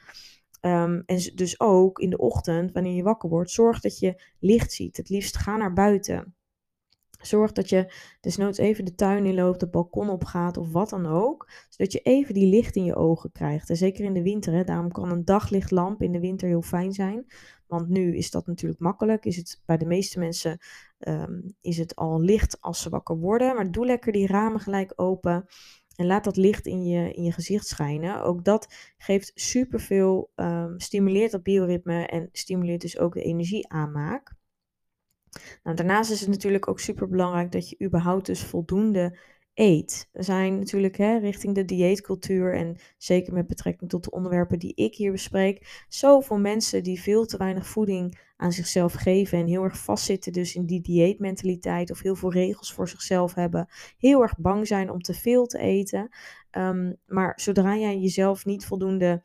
Um, 0.60 1.02
en 1.06 1.18
dus 1.34 1.60
ook 1.60 1.98
in 1.98 2.10
de 2.10 2.18
ochtend, 2.18 2.72
wanneer 2.72 2.94
je 2.94 3.02
wakker 3.02 3.28
wordt, 3.28 3.50
zorg 3.50 3.80
dat 3.80 3.98
je 3.98 4.22
licht 4.38 4.72
ziet. 4.72 4.96
Het 4.96 5.08
liefst 5.08 5.36
ga 5.36 5.56
naar 5.56 5.72
buiten. 5.72 6.34
Zorg 7.20 7.52
dat 7.52 7.68
je 7.68 7.92
desnoods 8.20 8.58
even 8.58 8.84
de 8.84 8.94
tuin 8.94 9.26
in 9.26 9.34
loopt, 9.34 9.60
het 9.60 9.70
balkon 9.70 10.08
opgaat 10.08 10.56
of 10.56 10.72
wat 10.72 10.90
dan 10.90 11.06
ook. 11.06 11.50
Zodat 11.68 11.92
je 11.92 11.98
even 11.98 12.34
die 12.34 12.46
licht 12.46 12.76
in 12.76 12.84
je 12.84 12.94
ogen 12.94 13.32
krijgt. 13.32 13.70
En 13.70 13.76
zeker 13.76 14.04
in 14.04 14.12
de 14.12 14.22
winter, 14.22 14.52
hè, 14.52 14.64
daarom 14.64 14.92
kan 14.92 15.10
een 15.10 15.24
daglichtlamp 15.24 16.02
in 16.02 16.12
de 16.12 16.20
winter 16.20 16.48
heel 16.48 16.62
fijn 16.62 16.92
zijn. 16.92 17.26
Want 17.66 17.88
nu 17.88 18.16
is 18.16 18.30
dat 18.30 18.46
natuurlijk 18.46 18.80
makkelijk. 18.80 19.24
Is 19.24 19.36
het 19.36 19.62
bij 19.64 19.76
de 19.76 19.86
meeste 19.86 20.18
mensen 20.18 20.58
um, 20.98 21.54
is 21.60 21.78
het 21.78 21.96
al 21.96 22.20
licht 22.20 22.60
als 22.60 22.82
ze 22.82 22.88
wakker 22.88 23.18
worden. 23.18 23.54
Maar 23.54 23.70
doe 23.70 23.86
lekker 23.86 24.12
die 24.12 24.26
ramen 24.26 24.60
gelijk 24.60 24.92
open. 24.96 25.46
En 26.00 26.06
laat 26.06 26.24
dat 26.24 26.36
licht 26.36 26.66
in 26.66 26.84
je, 26.84 27.12
in 27.12 27.22
je 27.22 27.32
gezicht 27.32 27.66
schijnen. 27.66 28.22
Ook 28.22 28.44
dat 28.44 28.92
geeft 28.98 29.32
superveel, 29.34 30.30
um, 30.36 30.80
stimuleert 30.80 31.30
dat 31.30 31.42
bioritme 31.42 32.06
en 32.06 32.28
stimuleert 32.32 32.80
dus 32.80 32.98
ook 32.98 33.14
de 33.14 33.22
energieaanmaak. 33.22 34.32
Nou, 35.62 35.76
daarnaast 35.76 36.10
is 36.10 36.20
het 36.20 36.28
natuurlijk 36.28 36.68
ook 36.68 36.80
super 36.80 37.08
belangrijk 37.08 37.52
dat 37.52 37.68
je 37.68 37.84
überhaupt 37.84 38.26
dus 38.26 38.44
voldoende 38.44 39.18
eet. 39.54 40.08
Er 40.12 40.24
zijn 40.24 40.58
natuurlijk 40.58 40.96
hè, 40.96 41.18
richting 41.18 41.54
de 41.54 41.64
dieetcultuur 41.64 42.54
en 42.54 42.76
zeker 42.98 43.32
met 43.32 43.46
betrekking 43.46 43.90
tot 43.90 44.04
de 44.04 44.10
onderwerpen 44.10 44.58
die 44.58 44.74
ik 44.74 44.94
hier 44.94 45.12
bespreek, 45.12 45.84
zoveel 45.88 46.38
mensen 46.38 46.82
die 46.82 47.00
veel 47.00 47.26
te 47.26 47.36
weinig 47.36 47.66
voeding 47.66 48.20
aan 48.36 48.52
zichzelf 48.52 48.92
geven 48.92 49.38
en 49.38 49.46
heel 49.46 49.62
erg 49.62 49.78
vastzitten 49.78 50.32
dus 50.32 50.54
in 50.54 50.66
die 50.66 50.80
dieetmentaliteit 50.80 51.90
of 51.90 52.00
heel 52.00 52.14
veel 52.14 52.32
regels 52.32 52.72
voor 52.72 52.88
zichzelf 52.88 53.34
hebben, 53.34 53.68
heel 53.98 54.22
erg 54.22 54.38
bang 54.38 54.66
zijn 54.66 54.90
om 54.90 55.00
te 55.00 55.14
veel 55.14 55.46
te 55.46 55.58
eten. 55.58 56.08
Um, 56.52 56.96
maar 57.06 57.32
zodra 57.40 57.76
jij 57.76 57.98
jezelf 57.98 58.44
niet 58.44 58.66
voldoende 58.66 59.22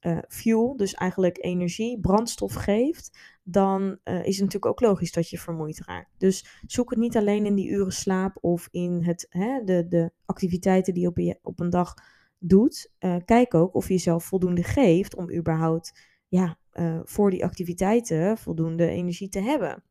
uh, 0.00 0.18
fuel, 0.28 0.76
dus 0.76 0.94
eigenlijk 0.94 1.38
energie, 1.44 2.00
brandstof 2.00 2.54
geeft, 2.54 3.18
dan 3.42 3.82
uh, 3.82 4.14
is 4.14 4.36
het 4.36 4.44
natuurlijk 4.44 4.66
ook 4.66 4.80
logisch 4.80 5.12
dat 5.12 5.30
je 5.30 5.38
vermoeid 5.38 5.84
raakt. 5.84 6.14
Dus 6.18 6.60
zoek 6.66 6.90
het 6.90 6.98
niet 6.98 7.16
alleen 7.16 7.46
in 7.46 7.54
die 7.54 7.68
uren 7.68 7.92
slaap 7.92 8.38
of 8.40 8.68
in 8.70 9.04
het, 9.04 9.26
hè, 9.28 9.64
de, 9.64 9.88
de 9.88 10.12
activiteiten 10.24 10.94
die 10.94 11.02
je 11.02 11.08
op, 11.08 11.18
je 11.18 11.38
op 11.42 11.60
een 11.60 11.70
dag 11.70 11.94
doet. 12.38 12.92
Uh, 13.00 13.16
kijk 13.24 13.54
ook 13.54 13.74
of 13.74 13.86
je 13.88 13.94
jezelf 13.94 14.24
voldoende 14.24 14.62
geeft 14.62 15.16
om 15.16 15.32
überhaupt 15.32 16.16
ja, 16.28 16.58
voor 17.04 17.30
die 17.30 17.44
activiteiten 17.44 18.38
voldoende 18.38 18.88
energie 18.88 19.28
te 19.28 19.40
hebben. 19.40 19.82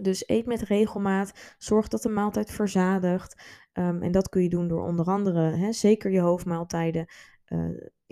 Dus 0.00 0.28
eet 0.28 0.46
met 0.46 0.62
regelmaat, 0.62 1.54
zorg 1.58 1.88
dat 1.88 2.02
de 2.02 2.08
maaltijd 2.08 2.50
verzadigt. 2.50 3.42
Um, 3.72 4.02
en 4.02 4.12
dat 4.12 4.28
kun 4.28 4.42
je 4.42 4.48
doen 4.48 4.68
door 4.68 4.82
onder 4.82 5.06
andere 5.06 5.40
hè, 5.40 5.72
zeker 5.72 6.10
je 6.10 6.20
hoofdmaaltijden 6.20 7.06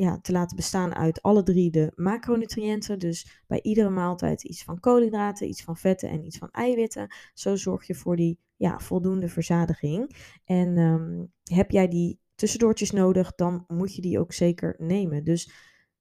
ja, 0.01 0.19
te 0.21 0.33
laten 0.33 0.57
bestaan 0.57 0.95
uit 0.95 1.23
alle 1.23 1.43
drie 1.43 1.71
de 1.71 1.93
macronutriënten. 1.97 2.99
Dus 2.99 3.43
bij 3.47 3.63
iedere 3.63 3.91
maaltijd 3.91 4.45
iets 4.45 4.65
van 4.65 4.81
koolhydraten, 4.81 5.49
iets 5.49 5.63
van 5.63 5.77
vetten 5.77 6.09
en 6.09 6.25
iets 6.25 6.39
van 6.39 6.51
eiwitten. 6.51 7.15
Zo 7.35 7.57
zorg 7.57 7.87
je 7.87 7.95
voor 7.95 8.17
die 8.17 8.39
ja, 8.57 8.79
voldoende 8.79 9.29
verzadiging. 9.29 10.17
En 10.45 10.79
um, 10.79 11.33
heb 11.43 11.71
jij 11.71 11.89
die 11.89 12.19
tussendoortjes 12.35 12.91
nodig, 12.91 13.35
dan 13.35 13.65
moet 13.69 13.95
je 13.95 14.03
die 14.03 14.19
ook 14.19 14.33
zeker 14.33 14.75
nemen. 14.79 15.25
Dus 15.25 15.51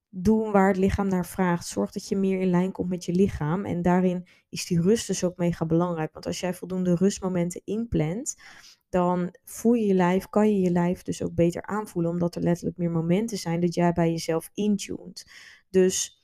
doe 0.10 0.52
waar 0.52 0.68
het 0.68 0.78
lichaam 0.78 1.08
naar 1.08 1.26
vraagt. 1.26 1.68
Zorg 1.68 1.92
dat 1.92 2.08
je 2.08 2.16
meer 2.16 2.40
in 2.40 2.50
lijn 2.50 2.72
komt 2.72 2.90
met 2.90 3.06
je 3.06 3.14
lichaam. 3.14 3.66
En 3.66 3.82
daarin 3.82 4.28
is 4.50 4.66
die 4.66 4.82
rust 4.82 5.08
dus 5.08 5.24
ook 5.24 5.38
mega 5.38 5.66
belangrijk. 5.66 6.14
Want 6.14 6.26
als 6.26 6.40
jij 6.40 6.54
voldoende 6.54 6.96
rustmomenten 6.96 7.62
inplant, 7.64 8.36
dan 8.90 9.36
voel 9.44 9.74
je 9.74 9.86
je 9.86 9.94
lijf, 9.94 10.30
kan 10.30 10.50
je 10.50 10.60
je 10.60 10.72
lijf 10.72 11.02
dus 11.02 11.24
ook 11.24 11.34
beter 11.34 11.62
aanvoelen, 11.62 12.12
omdat 12.12 12.36
er 12.36 12.42
letterlijk 12.42 12.78
meer 12.78 12.92
momenten 12.92 13.38
zijn 13.38 13.60
dat 13.60 13.74
jij 13.74 13.94
bij 13.94 14.12
jezelf 14.12 14.50
intuned. 14.54 15.32
Dus 15.70 16.24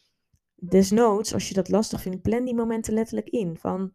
desnoods, 0.56 1.34
als 1.34 1.48
je 1.48 1.54
dat 1.54 1.70
lastig 1.70 2.02
vindt, 2.02 2.22
plan 2.22 2.46
die 2.46 2.56
momenten 2.56 2.94
letterlijk 2.94 3.30
in. 3.30 3.58
Van 3.58 3.94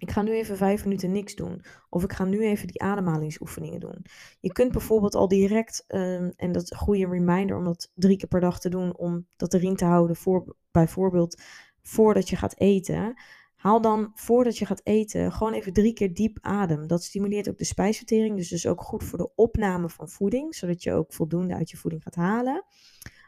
ik 0.00 0.10
ga 0.10 0.22
nu 0.22 0.32
even 0.32 0.56
vijf 0.56 0.84
minuten 0.84 1.12
niks 1.12 1.34
doen. 1.34 1.62
Of 1.88 2.04
ik 2.04 2.12
ga 2.12 2.24
nu 2.24 2.44
even 2.44 2.66
die 2.66 2.82
ademhalingsoefeningen 2.82 3.80
doen. 3.80 4.04
Je 4.40 4.52
kunt 4.52 4.72
bijvoorbeeld 4.72 5.14
al 5.14 5.28
direct, 5.28 5.84
ehm, 5.86 6.30
en 6.36 6.52
dat 6.52 6.62
is 6.62 6.70
een 6.70 6.76
goede 6.76 7.06
reminder 7.06 7.56
om 7.56 7.64
dat 7.64 7.90
drie 7.94 8.16
keer 8.16 8.28
per 8.28 8.40
dag 8.40 8.60
te 8.60 8.68
doen, 8.68 8.96
om 8.96 9.26
dat 9.36 9.54
erin 9.54 9.76
te 9.76 9.84
houden, 9.84 10.16
voor, 10.16 10.56
bijvoorbeeld 10.70 11.42
voordat 11.82 12.28
je 12.28 12.36
gaat 12.36 12.58
eten. 12.58 13.14
Haal 13.60 13.80
dan 13.80 14.10
voordat 14.14 14.58
je 14.58 14.66
gaat 14.66 14.80
eten 14.84 15.32
gewoon 15.32 15.52
even 15.52 15.72
drie 15.72 15.92
keer 15.92 16.14
diep 16.14 16.38
adem. 16.40 16.86
Dat 16.86 17.04
stimuleert 17.04 17.48
ook 17.48 17.58
de 17.58 17.64
spijsvertering, 17.64 18.36
dus 18.36 18.52
is 18.52 18.66
ook 18.66 18.82
goed 18.82 19.04
voor 19.04 19.18
de 19.18 19.34
opname 19.34 19.88
van 19.88 20.08
voeding, 20.08 20.54
zodat 20.54 20.82
je 20.82 20.92
ook 20.92 21.12
voldoende 21.12 21.54
uit 21.54 21.70
je 21.70 21.76
voeding 21.76 22.02
gaat 22.02 22.14
halen. 22.14 22.64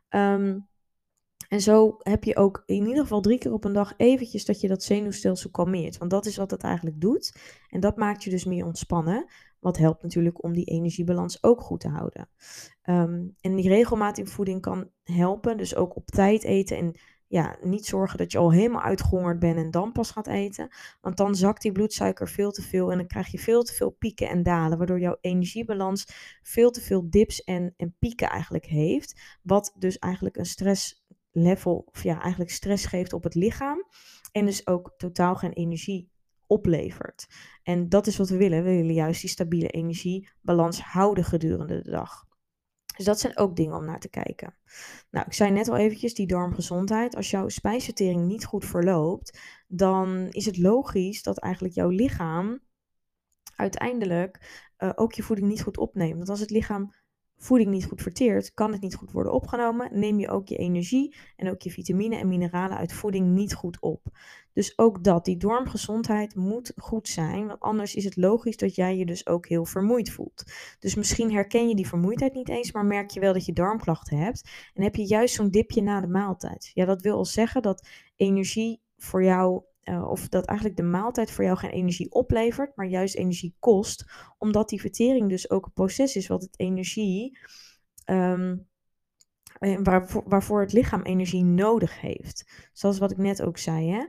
Um, 0.09 0.69
en 1.49 1.61
zo 1.61 1.97
heb 1.99 2.25
je 2.25 2.37
ook 2.37 2.63
in 2.67 2.87
ieder 2.87 3.03
geval 3.03 3.21
drie 3.21 3.39
keer 3.39 3.53
op 3.53 3.65
een 3.65 3.73
dag 3.73 3.95
eventjes 3.97 4.45
dat 4.45 4.61
je 4.61 4.69
dat 4.69 4.83
zenuwstelsel 4.83 5.51
kalmeert. 5.51 5.99
Want 5.99 6.11
dat 6.11 6.27
is 6.27 6.37
wat 6.37 6.51
het 6.51 6.63
eigenlijk 6.63 7.01
doet. 7.01 7.35
En 7.69 7.81
dat 7.81 7.97
maakt 7.97 8.25
je 8.25 8.31
dus 8.31 8.45
meer 8.45 8.65
ontspannen. 8.65 9.27
Wat 9.59 9.77
helpt 9.77 10.03
natuurlijk 10.03 10.45
om 10.45 10.53
die 10.53 10.65
energiebalans 10.65 11.43
ook 11.43 11.61
goed 11.61 11.81
te 11.81 11.89
houden. 11.89 12.29
Ehm, 12.83 13.29
en 13.41 13.57
die 13.57 13.69
regelmatige 13.69 14.31
voeding 14.31 14.61
kan 14.61 14.91
helpen. 15.03 15.57
Dus 15.57 15.77
ook 15.77 15.97
op 15.97 16.07
tijd 16.07 16.45
eten. 16.45 16.77
En 16.77 16.95
ja, 17.33 17.57
niet 17.63 17.87
zorgen 17.87 18.19
dat 18.19 18.33
je 18.33 18.39
al 18.39 18.53
helemaal 18.53 18.83
uitgehongerd 18.83 19.39
bent 19.39 19.57
en 19.57 19.71
dan 19.71 19.93
pas 19.93 20.11
gaat 20.11 20.27
eten. 20.27 20.69
Want 21.01 21.17
dan 21.17 21.35
zakt 21.35 21.63
die 21.63 21.73
bloedsuiker 21.73 22.29
veel 22.29 22.51
te 22.51 22.63
veel 22.63 22.91
en 22.91 22.97
dan 22.99 23.07
krijg 23.07 23.29
je 23.29 23.39
veel 23.39 23.63
te 23.63 23.73
veel 23.73 23.91
pieken 23.91 24.29
en 24.29 24.43
dalen. 24.43 24.79
Waardoor 24.79 25.01
jouw 25.01 25.17
energiebalans 25.21 26.07
veel 26.43 26.71
te 26.71 26.81
veel 26.81 27.11
dips 27.11 27.45
en, 27.45 27.75
en 27.77 27.97
pieken 27.99 28.29
eigenlijk 28.29 28.65
heeft. 28.65 29.39
Wat 29.43 29.75
dus 29.79 29.99
eigenlijk 29.99 30.37
een 30.37 30.47
stress 30.47 31.05
level, 31.31 31.89
of 31.93 32.03
ja, 32.03 32.21
eigenlijk 32.21 32.51
stress 32.51 32.87
geeft 32.87 33.13
op 33.13 33.23
het 33.23 33.35
lichaam. 33.35 33.87
En 34.33 34.45
dus 34.45 34.67
ook 34.67 34.95
totaal 34.97 35.35
geen 35.35 35.53
energie 35.53 36.11
oplevert. 36.47 37.27
En 37.63 37.89
dat 37.89 38.07
is 38.07 38.17
wat 38.17 38.29
we 38.29 38.37
willen. 38.37 38.65
We 38.65 38.71
willen 38.71 38.95
juist 38.95 39.21
die 39.21 39.31
stabiele 39.31 39.69
energiebalans 39.69 40.81
houden 40.81 41.25
gedurende 41.25 41.83
de 41.83 41.91
dag. 41.91 42.25
Dus 42.97 43.05
dat 43.05 43.21
zijn 43.21 43.39
ook 43.39 43.57
dingen 43.57 43.77
om 43.77 43.85
naar 43.85 44.01
te 44.01 44.09
kijken. 44.09 44.55
Nou, 45.11 45.27
ik 45.27 45.33
zei 45.33 45.51
net 45.51 45.69
al 45.69 45.77
eventjes, 45.77 46.15
die 46.15 46.27
darmgezondheid. 46.27 47.17
Als 47.17 47.31
jouw 47.31 47.49
spijsvertering 47.49 48.27
niet 48.27 48.45
goed 48.45 48.65
verloopt, 48.65 49.39
dan 49.67 50.27
is 50.31 50.47
het 50.47 50.59
logisch 50.59 51.23
dat 51.23 51.39
eigenlijk 51.39 51.75
jouw 51.75 51.89
lichaam 51.89 52.61
uiteindelijk 53.57 54.63
uh, 54.79 54.91
ook 54.95 55.13
je 55.13 55.23
voeding 55.23 55.49
niet 55.49 55.63
goed 55.63 55.79
opneemt. 55.79 56.17
Want 56.17 56.29
als 56.29 56.41
het 56.41 56.51
lichaam 56.51 56.95
voeding 57.43 57.71
niet 57.71 57.85
goed 57.85 58.03
verteert, 58.03 58.55
kan 58.55 58.73
het 58.73 58.81
niet 58.81 58.95
goed 58.95 59.13
worden 59.13 59.33
opgenomen. 59.33 59.99
Neem 59.99 60.19
je 60.19 60.29
ook 60.29 60.49
je 60.49 60.57
energie 60.57 61.15
en 61.37 61.51
ook 61.51 61.63
je 61.63 61.71
vitamine 61.71 62.17
en 62.17 62.29
mineralen 62.29 62.77
uit 62.77 62.93
voeding 62.93 63.27
niet 63.27 63.55
goed 63.55 63.81
op. 63.81 64.03
Dus 64.53 64.79
ook 64.79 65.05
dat, 65.05 65.25
die 65.25 65.37
darmgezondheid 65.37 66.35
moet 66.35 66.73
goed 66.77 67.09
zijn, 67.09 67.47
want 67.47 67.61
anders 67.61 67.95
is 67.95 68.05
het 68.05 68.17
logisch 68.17 68.57
dat 68.57 68.75
jij 68.75 68.97
je 68.97 69.07
dus 69.07 69.27
ook 69.27 69.49
heel 69.49 69.65
vermoeid 69.65 70.11
voelt. 70.11 70.45
Dus 70.79 70.95
misschien 70.95 71.33
herken 71.33 71.69
je 71.69 71.75
die 71.75 71.89
vermoeidheid 71.89 72.35
niet 72.35 72.49
eens, 72.49 72.73
maar 72.73 72.85
merk 72.85 73.11
je 73.11 73.21
wel 73.21 73.33
dat 73.33 73.47
je 73.47 73.53
darmklachten 73.53 74.17
hebt 74.17 74.51
en 74.75 74.83
heb 74.83 74.97
je 74.97 75.07
juist 75.07 75.35
zo'n 75.35 75.51
dipje 75.51 75.83
na 75.83 76.01
de 76.01 76.09
maaltijd. 76.09 76.71
Ja, 76.75 76.85
dat 76.85 77.03
wil 77.03 77.17
al 77.17 77.25
zeggen 77.25 77.63
dat 77.63 77.89
energie 78.17 78.81
voor 78.97 79.25
jou 79.25 79.63
uh, 79.85 80.11
of 80.11 80.29
dat 80.29 80.45
eigenlijk 80.45 80.79
de 80.79 80.87
maaltijd 80.87 81.31
voor 81.31 81.45
jou 81.45 81.57
geen 81.57 81.71
energie 81.71 82.13
oplevert, 82.13 82.77
maar 82.77 82.87
juist 82.87 83.15
energie 83.15 83.57
kost, 83.59 84.05
omdat 84.39 84.69
die 84.69 84.81
vertering 84.81 85.29
dus 85.29 85.51
ook 85.51 85.67
een 85.67 85.73
proces 85.73 86.17
is 86.17 86.27
wat 86.27 86.43
het 86.43 86.59
energie, 86.59 87.39
um, 88.11 88.67
waarvoor, 89.83 90.23
waarvoor 90.27 90.61
het 90.61 90.73
lichaam 90.73 91.03
energie 91.03 91.45
nodig 91.45 92.01
heeft. 92.01 92.69
Zoals 92.73 92.99
wat 92.99 93.11
ik 93.11 93.17
net 93.17 93.43
ook 93.43 93.59
zei, 93.59 93.91
hè? 93.91 94.05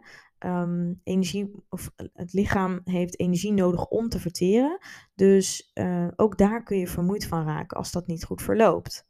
Um, 0.61 0.99
energie, 1.03 1.51
of 1.69 1.91
het 2.13 2.33
lichaam 2.33 2.81
heeft 2.83 3.19
energie 3.19 3.53
nodig 3.53 3.87
om 3.87 4.09
te 4.09 4.19
verteren. 4.19 4.77
Dus 5.15 5.71
uh, 5.73 6.07
ook 6.15 6.37
daar 6.37 6.63
kun 6.63 6.77
je 6.77 6.87
vermoeid 6.87 7.25
van 7.27 7.45
raken 7.45 7.77
als 7.77 7.91
dat 7.91 8.07
niet 8.07 8.23
goed 8.23 8.41
verloopt. 8.41 9.07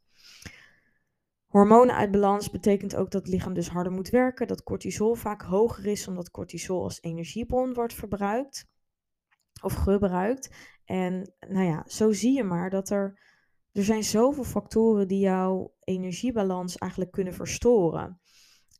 Hormonen 1.54 1.94
uit 1.94 2.10
balans 2.10 2.50
betekent 2.50 2.96
ook 2.96 3.10
dat 3.10 3.22
het 3.22 3.32
lichaam 3.32 3.54
dus 3.54 3.68
harder 3.68 3.92
moet 3.92 4.08
werken, 4.08 4.46
dat 4.46 4.62
cortisol 4.62 5.14
vaak 5.14 5.42
hoger 5.42 5.86
is 5.86 6.08
omdat 6.08 6.30
cortisol 6.30 6.82
als 6.82 7.02
energiebron 7.02 7.74
wordt 7.74 7.94
verbruikt 7.94 8.68
of 9.62 9.74
gebruikt. 9.74 10.50
En 10.84 11.34
nou 11.48 11.66
ja, 11.66 11.84
zo 11.86 12.12
zie 12.12 12.36
je 12.36 12.44
maar 12.44 12.70
dat 12.70 12.90
er, 12.90 13.20
er 13.72 13.84
zijn 13.84 14.04
zoveel 14.04 14.44
factoren 14.44 15.08
die 15.08 15.18
jouw 15.18 15.74
energiebalans 15.84 16.76
eigenlijk 16.76 17.12
kunnen 17.12 17.34
verstoren. 17.34 18.20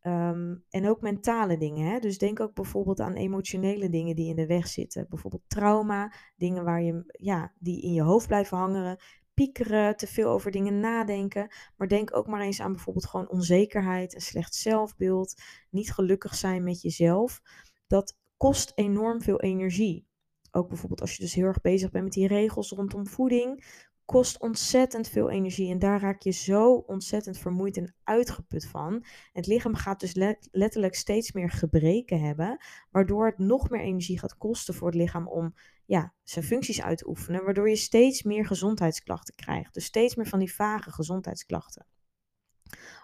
Um, 0.07 0.64
en 0.71 0.88
ook 0.88 1.00
mentale 1.00 1.59
dingen. 1.59 1.87
Hè? 1.87 1.99
Dus 1.99 2.19
denk 2.19 2.40
ook 2.40 2.54
bijvoorbeeld 2.54 3.00
aan 3.00 3.14
emotionele 3.14 3.88
dingen 3.88 4.16
die 4.16 4.28
in 4.28 4.37
de 4.37 4.47
weg 4.47 4.66
zitten. 4.66 5.07
Bijvoorbeeld 5.09 5.45
trauma, 5.47 6.12
dingen 6.37 6.64
waar 6.64 6.83
je, 6.83 7.14
ja, 7.19 7.52
die 7.59 7.83
in 7.83 7.93
je 7.93 8.02
hoofd 8.02 8.26
blijven 8.26 8.57
hangen, 8.57 8.99
piekeren, 9.34 9.96
te 9.96 10.06
veel 10.06 10.28
over 10.28 10.50
dingen 10.50 10.80
nadenken. 10.80 11.54
Maar 11.76 11.88
denk 11.88 12.16
ook 12.16 12.26
maar 12.26 12.40
eens 12.40 12.60
aan 12.60 12.72
bijvoorbeeld 12.72 13.06
gewoon 13.06 13.28
onzekerheid, 13.28 14.14
een 14.14 14.20
slecht 14.20 14.54
zelfbeeld, 14.54 15.42
niet 15.70 15.92
gelukkig 15.92 16.34
zijn 16.34 16.64
met 16.64 16.82
jezelf. 16.82 17.40
Dat 17.86 18.18
kost 18.36 18.72
enorm 18.74 19.22
veel 19.22 19.40
energie. 19.40 20.06
Ook 20.50 20.68
bijvoorbeeld 20.68 21.00
als 21.00 21.16
je 21.16 21.22
dus 21.22 21.34
heel 21.34 21.44
erg 21.44 21.60
bezig 21.60 21.90
bent 21.90 22.04
met 22.04 22.12
die 22.12 22.26
regels 22.26 22.70
rondom 22.70 23.06
voeding, 23.06 23.64
kost 24.04 24.38
ontzettend 24.40 25.08
veel 25.08 25.30
energie 25.30 25.70
en 25.70 25.78
daar 25.78 26.00
raak 26.00 26.23
je 26.23 26.30
zo 26.30 26.73
ontzettend 26.73 27.38
vermoeid 27.38 27.76
en 27.76 27.94
uitgeput 28.04 28.66
van. 28.66 29.04
Het 29.32 29.46
lichaam 29.46 29.75
gaat 29.75 30.00
dus 30.00 30.14
letterlijk 30.50 30.94
steeds 30.94 31.32
meer 31.32 31.50
gebreken 31.50 32.20
hebben, 32.20 32.64
waardoor 32.90 33.26
het 33.26 33.38
nog 33.38 33.70
meer 33.70 33.80
energie 33.80 34.18
gaat 34.18 34.37
kosten 34.37 34.75
voor 34.75 34.87
het 34.87 34.96
lichaam 34.96 35.28
om 35.28 35.54
ja, 35.87 36.12
zijn 36.23 36.44
functies 36.44 36.82
uit 36.82 36.99
te 36.99 37.08
oefenen, 37.08 37.44
waardoor 37.44 37.68
je 37.68 37.76
steeds 37.76 38.23
meer 38.23 38.46
gezondheidsklachten 38.46 39.34
krijgt. 39.34 39.75
Dus 39.75 39.84
steeds 39.84 40.14
meer 40.14 40.26
van 40.26 40.38
die 40.38 40.54
vage 40.54 40.90
gezondheidsklachten. 40.90 41.87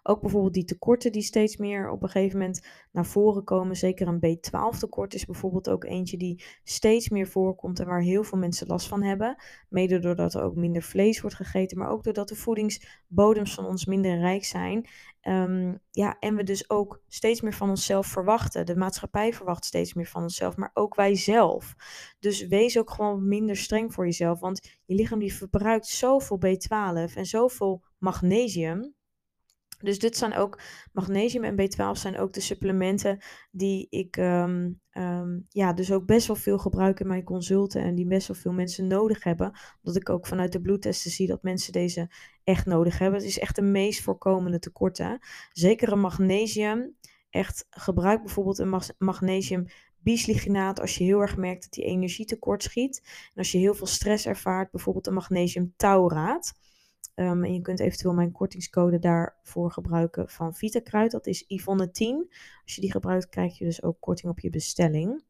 Ook 0.03 0.21
bijvoorbeeld 0.21 0.55
die 0.55 0.65
tekorten 0.65 1.12
die 1.12 1.23
steeds 1.23 1.57
meer 1.57 1.91
op 1.91 2.03
een 2.03 2.09
gegeven 2.09 2.39
moment 2.39 2.67
naar 2.93 3.07
voren 3.07 3.45
komen. 3.45 3.77
Zeker 3.77 4.09
een 4.09 4.39
B12 4.39 4.79
tekort 4.79 5.15
is 5.15 5.25
bijvoorbeeld 5.25 5.69
ook 5.69 5.85
eentje 5.85 6.17
die 6.17 6.45
steeds 6.65 7.09
meer 7.09 7.27
voorkomt 7.27 7.81
en 7.81 7.87
waar 7.87 8.03
heel 8.03 8.25
veel 8.25 8.39
mensen 8.39 8.67
last 8.67 8.89
van 8.89 9.03
hebben. 9.03 9.43
Mede 9.69 9.99
doordat 9.99 10.35
er 10.35 10.43
ook 10.43 10.55
minder 10.55 10.83
vlees 10.83 11.21
wordt 11.21 11.37
gegeten, 11.37 11.79
maar 11.79 11.91
ook 11.91 12.03
doordat 12.03 12.29
de 12.29 12.35
voedingsbodems 12.35 13.55
van 13.55 13.67
ons 13.67 13.85
minder 13.85 14.19
rijk 14.19 14.45
zijn. 14.45 14.89
Um, 15.23 15.79
ja, 15.91 16.17
en 16.19 16.37
we 16.37 16.43
dus 16.43 16.71
ook 16.71 17.03
steeds 17.09 17.41
meer 17.41 17.53
van 17.53 17.69
onszelf 17.69 18.07
verwachten. 18.07 18.67
De 18.67 18.77
maatschappij 18.77 19.33
verwacht 19.33 19.65
steeds 19.65 19.95
meer 19.95 20.07
van 20.07 20.23
onszelf, 20.23 20.57
maar 20.57 20.71
ook 20.75 20.95
wij 20.95 21.15
zelf. 21.15 21.75
Dus 22.19 22.47
wees 22.47 22.79
ook 22.79 22.91
gewoon 22.91 23.29
minder 23.29 23.57
streng 23.57 23.95
voor 23.95 24.05
jezelf, 24.05 24.41
want 24.41 24.79
je 24.85 24.95
lichaam 24.95 25.19
die 25.19 25.35
verbruikt 25.35 25.87
zoveel 25.87 26.39
B12 26.39 27.15
en 27.15 27.27
zoveel 27.27 27.83
magnesium. 27.99 28.95
Dus 29.82 29.99
dit 29.99 30.16
zijn 30.16 30.34
ook, 30.34 30.60
magnesium 30.92 31.44
en 31.44 31.54
B12 31.54 31.99
zijn 32.00 32.18
ook 32.18 32.32
de 32.32 32.40
supplementen 32.40 33.18
die 33.50 33.87
ik 33.90 34.16
um, 34.16 34.80
um, 34.92 35.46
ja, 35.49 35.72
dus 35.72 35.92
ook 35.92 36.06
best 36.06 36.26
wel 36.26 36.37
veel 36.37 36.58
gebruik 36.58 37.00
in 37.00 37.06
mijn 37.06 37.25
consulten 37.25 37.82
en 37.82 37.94
die 37.94 38.06
best 38.06 38.28
wel 38.28 38.37
veel 38.37 38.52
mensen 38.52 38.87
nodig 38.87 39.25
hebben. 39.25 39.52
Omdat 39.82 40.00
ik 40.00 40.08
ook 40.08 40.26
vanuit 40.26 40.52
de 40.52 40.60
bloedtesten 40.60 41.10
zie 41.10 41.26
dat 41.26 41.42
mensen 41.42 41.72
deze 41.72 42.10
echt 42.44 42.66
nodig 42.66 42.99
hebben. 42.99 43.18
Het 43.18 43.28
is 43.28 43.38
echt 43.38 43.56
de 43.56 43.62
meest 43.62 44.02
voorkomende 44.02 44.58
tekorten. 44.58 45.18
Zeker 45.52 45.92
een 45.92 46.00
magnesium. 46.00 46.94
Echt 47.30 47.66
gebruik 47.70 48.22
bijvoorbeeld 48.22 48.58
een 48.58 48.80
magnesium 48.99 49.66
bisliginaat 50.02 50.80
als 50.80 50.96
je 50.96 51.04
heel 51.04 51.20
erg 51.20 51.37
merkt 51.37 51.62
dat 51.62 51.72
die 51.72 51.84
energie 51.84 52.25
tekort 52.25 52.62
schiet. 52.62 53.02
En 53.04 53.37
als 53.37 53.52
je 53.52 53.58
heel 53.58 53.75
veel 53.75 53.87
stress 53.87 54.26
ervaart, 54.26 54.70
bijvoorbeeld 54.70 55.06
een 55.06 55.14
magnesium 55.14 55.72
tauraat. 55.76 56.52
Um, 57.14 57.45
en 57.45 57.54
je 57.54 57.61
kunt 57.61 57.80
eventueel 57.80 58.14
mijn 58.14 58.33
kortingscode 58.33 58.99
daarvoor 58.99 59.73
gebruiken 59.73 60.28
van 60.28 60.54
VitaKruid. 60.54 61.11
Dat 61.11 61.26
is 61.26 61.45
Yvonne10. 61.45 62.30
Als 62.64 62.75
je 62.75 62.80
die 62.80 62.90
gebruikt, 62.90 63.28
krijg 63.28 63.59
je 63.59 63.64
dus 63.64 63.83
ook 63.83 64.00
korting 64.00 64.33
op 64.33 64.40
je 64.40 64.50
bestelling. 64.50 65.23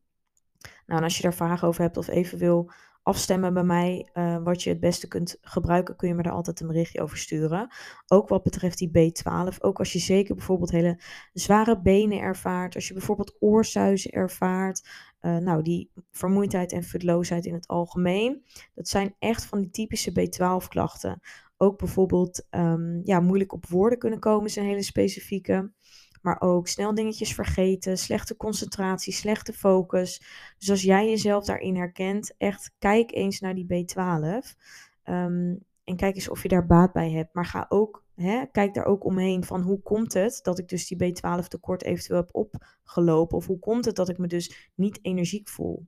Nou, 0.87 0.99
en 0.99 1.03
als 1.03 1.17
je 1.17 1.23
daar 1.23 1.35
vragen 1.35 1.69
over 1.69 1.83
hebt 1.83 1.97
of 1.97 2.09
even 2.09 2.39
wil 2.39 2.71
afstemmen 3.03 3.55
bij 3.55 3.65
mij 3.65 4.09
uh, 4.15 4.43
wat 4.43 4.63
je 4.63 4.71
het 4.71 4.81
beste 4.81 5.09
kunt 5.09 5.39
gebruiken, 5.41 5.97
kun 5.97 6.09
je 6.09 6.15
me 6.15 6.23
daar 6.23 6.33
altijd 6.33 6.61
een 6.61 6.67
berichtje 6.67 7.01
over 7.01 7.19
sturen. 7.19 7.69
Ook 8.07 8.29
wat 8.29 8.43
betreft 8.43 8.79
die 8.79 8.91
B12. 8.91 9.59
Ook 9.59 9.79
als 9.79 9.93
je 9.93 9.99
zeker 9.99 10.35
bijvoorbeeld 10.35 10.71
hele 10.71 11.01
zware 11.33 11.81
benen 11.81 12.19
ervaart. 12.19 12.75
Als 12.75 12.89
je 12.89 12.95
bijvoorbeeld 12.95 13.37
oorsuizen 13.39 14.11
ervaart. 14.11 14.89
Uh, 15.21 15.37
nou, 15.37 15.63
die 15.63 15.91
vermoeidheid 16.11 16.73
en 16.73 16.83
futloosheid 16.83 17.47
in 17.47 17.55
het 17.55 17.67
algemeen. 17.69 18.45
Dat 18.75 18.89
zijn 18.89 19.15
echt 19.19 19.45
van 19.45 19.59
die 19.61 19.71
typische 19.71 20.11
B12 20.11 20.69
klachten 20.69 21.21
ook 21.63 21.79
bijvoorbeeld 21.79 22.47
um, 22.51 23.01
ja, 23.05 23.21
moeilijk 23.21 23.53
op 23.53 23.67
woorden 23.67 23.99
kunnen 23.99 24.19
komen, 24.19 24.51
een 24.55 24.65
hele 24.65 24.83
specifieke. 24.83 25.73
Maar 26.21 26.41
ook 26.41 26.69
snel 26.69 26.95
dingetjes 26.95 27.35
vergeten, 27.35 27.99
slechte 27.99 28.37
concentratie, 28.37 29.13
slechte 29.13 29.53
focus. 29.53 30.23
Dus 30.59 30.71
als 30.71 30.83
jij 30.83 31.09
jezelf 31.09 31.45
daarin 31.45 31.77
herkent, 31.77 32.35
echt 32.39 32.75
kijk 32.79 33.13
eens 33.13 33.41
naar 33.41 33.55
die 33.55 33.67
B12. 33.67 34.57
Ehm, 35.03 35.55
en 35.85 35.97
kijk 35.97 36.15
eens 36.15 36.29
of 36.29 36.43
je 36.43 36.49
daar 36.49 36.67
baat 36.67 36.93
bij 36.93 37.11
hebt. 37.11 37.35
Maar 37.35 37.47
ga 37.47 37.67
ook, 37.69 38.05
hè, 38.15 38.45
kijk 38.53 38.75
daar 38.75 38.85
ook 38.85 39.05
omheen 39.05 39.45
van 39.45 39.61
hoe 39.61 39.83
komt 39.83 40.13
het 40.13 40.41
dat 40.43 40.59
ik 40.59 40.69
dus 40.69 40.87
die 40.87 41.15
B12 41.15 41.49
tekort 41.49 41.83
eventueel 41.83 42.21
heb 42.21 42.29
opgelopen? 42.33 43.37
Of 43.37 43.47
hoe 43.47 43.59
komt 43.59 43.85
het 43.85 43.97
dat 43.97 44.09
ik 44.09 44.19
me 44.19 44.27
dus 44.27 44.71
niet 44.75 44.99
energiek 45.03 45.49
voel? 45.49 45.87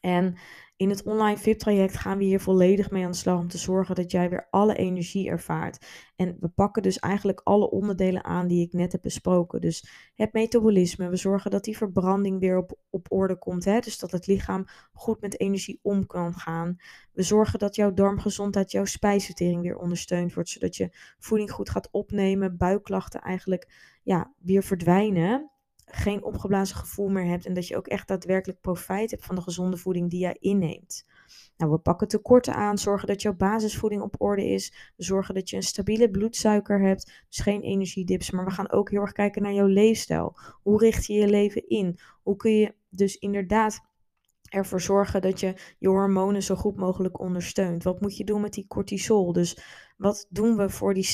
En 0.00 0.36
in 0.76 0.90
het 0.90 1.02
online 1.02 1.38
VIP-traject 1.38 1.96
gaan 1.96 2.18
we 2.18 2.24
hier 2.24 2.40
volledig 2.40 2.90
mee 2.90 3.04
aan 3.04 3.10
de 3.10 3.16
slag 3.16 3.38
om 3.38 3.48
te 3.48 3.58
zorgen 3.58 3.94
dat 3.94 4.10
jij 4.10 4.30
weer 4.30 4.46
alle 4.50 4.74
energie 4.74 5.28
ervaart. 5.28 5.86
En 6.16 6.36
we 6.40 6.48
pakken 6.48 6.82
dus 6.82 6.98
eigenlijk 6.98 7.40
alle 7.44 7.70
onderdelen 7.70 8.24
aan 8.24 8.46
die 8.46 8.66
ik 8.66 8.72
net 8.72 8.92
heb 8.92 9.02
besproken. 9.02 9.60
Dus 9.60 9.88
het 10.14 10.32
metabolisme, 10.32 11.08
we 11.08 11.16
zorgen 11.16 11.50
dat 11.50 11.64
die 11.64 11.76
verbranding 11.76 12.40
weer 12.40 12.56
op, 12.56 12.78
op 12.90 13.06
orde 13.08 13.38
komt. 13.38 13.64
Hè? 13.64 13.78
Dus 13.80 13.98
dat 13.98 14.10
het 14.10 14.26
lichaam 14.26 14.64
goed 14.92 15.20
met 15.20 15.40
energie 15.40 15.78
om 15.82 16.06
kan 16.06 16.34
gaan. 16.34 16.76
We 17.12 17.22
zorgen 17.22 17.58
dat 17.58 17.74
jouw 17.74 17.92
darmgezondheid, 17.92 18.70
jouw 18.70 18.84
spijsvertering 18.84 19.62
weer 19.62 19.76
ondersteund 19.76 20.34
wordt. 20.34 20.48
Zodat 20.48 20.76
je 20.76 20.96
voeding 21.18 21.50
goed 21.50 21.70
gaat 21.70 21.88
opnemen, 21.90 22.56
buikklachten 22.56 23.20
eigenlijk 23.20 23.98
ja, 24.02 24.32
weer 24.38 24.62
verdwijnen 24.62 25.50
geen 25.90 26.24
opgeblazen 26.24 26.76
gevoel 26.76 27.08
meer 27.08 27.26
hebt 27.26 27.46
en 27.46 27.54
dat 27.54 27.68
je 27.68 27.76
ook 27.76 27.86
echt 27.86 28.08
daadwerkelijk 28.08 28.60
profijt 28.60 29.10
hebt 29.10 29.24
van 29.24 29.34
de 29.34 29.40
gezonde 29.40 29.76
voeding 29.76 30.10
die 30.10 30.20
jij 30.20 30.36
inneemt. 30.40 31.06
Nou, 31.56 31.72
we 31.72 31.78
pakken 31.78 32.08
tekorten 32.08 32.54
aan, 32.54 32.78
zorgen 32.78 33.08
dat 33.08 33.22
jouw 33.22 33.34
basisvoeding 33.34 34.02
op 34.02 34.14
orde 34.18 34.48
is. 34.48 34.92
Zorgen 34.96 35.34
dat 35.34 35.50
je 35.50 35.56
een 35.56 35.62
stabiele 35.62 36.10
bloedsuiker 36.10 36.80
hebt, 36.80 37.24
dus 37.28 37.38
geen 37.38 37.62
energiedips. 37.62 38.30
Maar 38.30 38.44
we 38.44 38.50
gaan 38.50 38.70
ook 38.70 38.90
heel 38.90 39.00
erg 39.00 39.12
kijken 39.12 39.42
naar 39.42 39.52
jouw 39.52 39.66
leefstijl. 39.66 40.36
Hoe 40.62 40.78
richt 40.78 41.06
je 41.06 41.12
je 41.12 41.28
leven 41.28 41.68
in? 41.68 41.98
Hoe 42.22 42.36
kun 42.36 42.52
je 42.52 42.74
dus 42.88 43.16
inderdaad 43.16 43.80
ervoor 44.48 44.80
zorgen 44.80 45.20
dat 45.20 45.40
je 45.40 45.54
je 45.78 45.88
hormonen 45.88 46.42
zo 46.42 46.54
goed 46.54 46.76
mogelijk 46.76 47.20
ondersteunt? 47.20 47.82
Wat 47.82 48.00
moet 48.00 48.16
je 48.16 48.24
doen 48.24 48.40
met 48.40 48.52
die 48.52 48.66
cortisol? 48.66 49.32
Dus 49.32 49.58
wat 49.96 50.26
doen 50.30 50.56
we 50.56 50.70
voor 50.70 50.94
die 50.94 51.04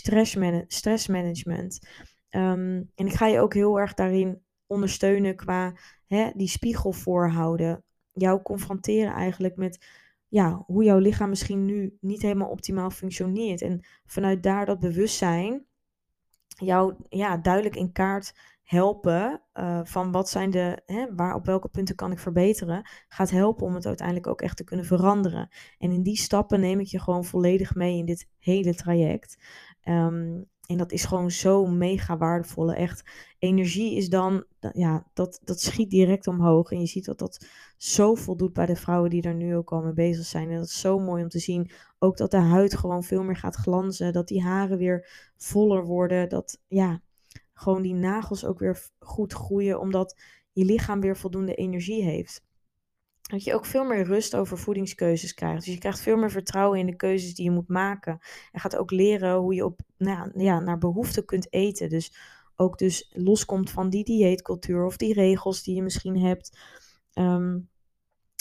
stressmanagement? 0.68 1.88
Um, 2.30 2.90
en 2.94 3.06
ik 3.06 3.12
ga 3.12 3.26
je 3.26 3.40
ook 3.40 3.54
heel 3.54 3.80
erg 3.80 3.94
daarin 3.94 4.42
ondersteunen 4.72 5.36
qua 5.36 5.74
hè, 6.06 6.30
die 6.34 6.48
spiegel 6.48 6.92
voorhouden. 6.92 7.84
Jou 8.12 8.42
confronteren 8.42 9.12
eigenlijk 9.12 9.56
met 9.56 9.86
ja, 10.28 10.62
hoe 10.66 10.84
jouw 10.84 10.98
lichaam 10.98 11.28
misschien 11.28 11.64
nu 11.64 11.96
niet 12.00 12.22
helemaal 12.22 12.48
optimaal 12.48 12.90
functioneert. 12.90 13.62
En 13.62 13.80
vanuit 14.06 14.42
daar 14.42 14.66
dat 14.66 14.78
bewustzijn 14.78 15.66
jou 16.46 16.94
ja, 17.08 17.36
duidelijk 17.36 17.76
in 17.76 17.92
kaart 17.92 18.34
helpen 18.62 19.42
uh, 19.54 19.80
van 19.84 20.12
wat 20.12 20.28
zijn 20.28 20.50
de, 20.50 20.82
hè, 20.86 21.14
waar 21.14 21.34
op 21.34 21.46
welke 21.46 21.68
punten 21.68 21.94
kan 21.94 22.12
ik 22.12 22.18
verbeteren, 22.18 22.88
gaat 23.08 23.30
helpen 23.30 23.66
om 23.66 23.74
het 23.74 23.86
uiteindelijk 23.86 24.26
ook 24.26 24.40
echt 24.40 24.56
te 24.56 24.64
kunnen 24.64 24.86
veranderen. 24.86 25.48
En 25.78 25.92
in 25.92 26.02
die 26.02 26.16
stappen 26.16 26.60
neem 26.60 26.80
ik 26.80 26.86
je 26.86 27.00
gewoon 27.00 27.24
volledig 27.24 27.74
mee 27.74 27.98
in 27.98 28.04
dit 28.04 28.28
hele 28.38 28.74
traject. 28.74 29.36
Um, 29.84 30.50
en 30.66 30.76
dat 30.78 30.92
is 30.92 31.04
gewoon 31.04 31.30
zo 31.30 31.66
mega 31.66 32.16
waardevol. 32.16 32.72
Echt, 32.72 33.10
energie 33.38 33.96
is 33.96 34.08
dan, 34.08 34.44
ja, 34.72 35.06
dat, 35.12 35.40
dat 35.44 35.60
schiet 35.60 35.90
direct 35.90 36.26
omhoog. 36.26 36.70
En 36.70 36.80
je 36.80 36.86
ziet 36.86 37.04
dat 37.04 37.18
dat 37.18 37.46
zoveel 37.76 38.36
doet 38.36 38.52
bij 38.52 38.66
de 38.66 38.76
vrouwen 38.76 39.10
die 39.10 39.22
er 39.22 39.34
nu 39.34 39.56
ook 39.56 39.72
al 39.72 39.82
mee 39.82 39.92
bezig 39.92 40.24
zijn. 40.24 40.50
En 40.50 40.56
dat 40.56 40.66
is 40.66 40.80
zo 40.80 40.98
mooi 40.98 41.22
om 41.22 41.28
te 41.28 41.38
zien. 41.38 41.70
Ook 41.98 42.16
dat 42.16 42.30
de 42.30 42.36
huid 42.36 42.76
gewoon 42.76 43.02
veel 43.02 43.22
meer 43.22 43.36
gaat 43.36 43.54
glanzen. 43.54 44.12
Dat 44.12 44.28
die 44.28 44.42
haren 44.42 44.78
weer 44.78 45.30
voller 45.36 45.84
worden. 45.84 46.28
Dat, 46.28 46.60
ja, 46.68 47.02
gewoon 47.54 47.82
die 47.82 47.94
nagels 47.94 48.44
ook 48.44 48.58
weer 48.58 48.90
goed 48.98 49.32
groeien. 49.32 49.80
Omdat 49.80 50.16
je 50.52 50.64
lichaam 50.64 51.00
weer 51.00 51.16
voldoende 51.16 51.54
energie 51.54 52.02
heeft 52.02 52.42
dat 53.32 53.44
je 53.44 53.54
ook 53.54 53.66
veel 53.66 53.84
meer 53.84 54.04
rust 54.04 54.36
over 54.36 54.58
voedingskeuzes 54.58 55.34
krijgt. 55.34 55.64
Dus 55.64 55.74
je 55.74 55.80
krijgt 55.80 56.00
veel 56.00 56.16
meer 56.16 56.30
vertrouwen 56.30 56.78
in 56.78 56.86
de 56.86 56.96
keuzes 56.96 57.34
die 57.34 57.44
je 57.44 57.50
moet 57.50 57.68
maken. 57.68 58.18
En 58.52 58.60
gaat 58.60 58.76
ook 58.76 58.90
leren 58.90 59.36
hoe 59.36 59.54
je 59.54 59.64
op, 59.64 59.80
nou, 59.96 60.30
ja, 60.34 60.60
naar 60.60 60.78
behoefte 60.78 61.24
kunt 61.24 61.52
eten. 61.52 61.88
Dus 61.88 62.12
ook 62.56 62.78
dus 62.78 63.10
loskomt 63.12 63.70
van 63.70 63.90
die 63.90 64.04
dieetcultuur 64.04 64.84
of 64.84 64.96
die 64.96 65.12
regels 65.12 65.62
die 65.62 65.74
je 65.74 65.82
misschien 65.82 66.18
hebt. 66.18 66.58
Ehm, 67.12 67.58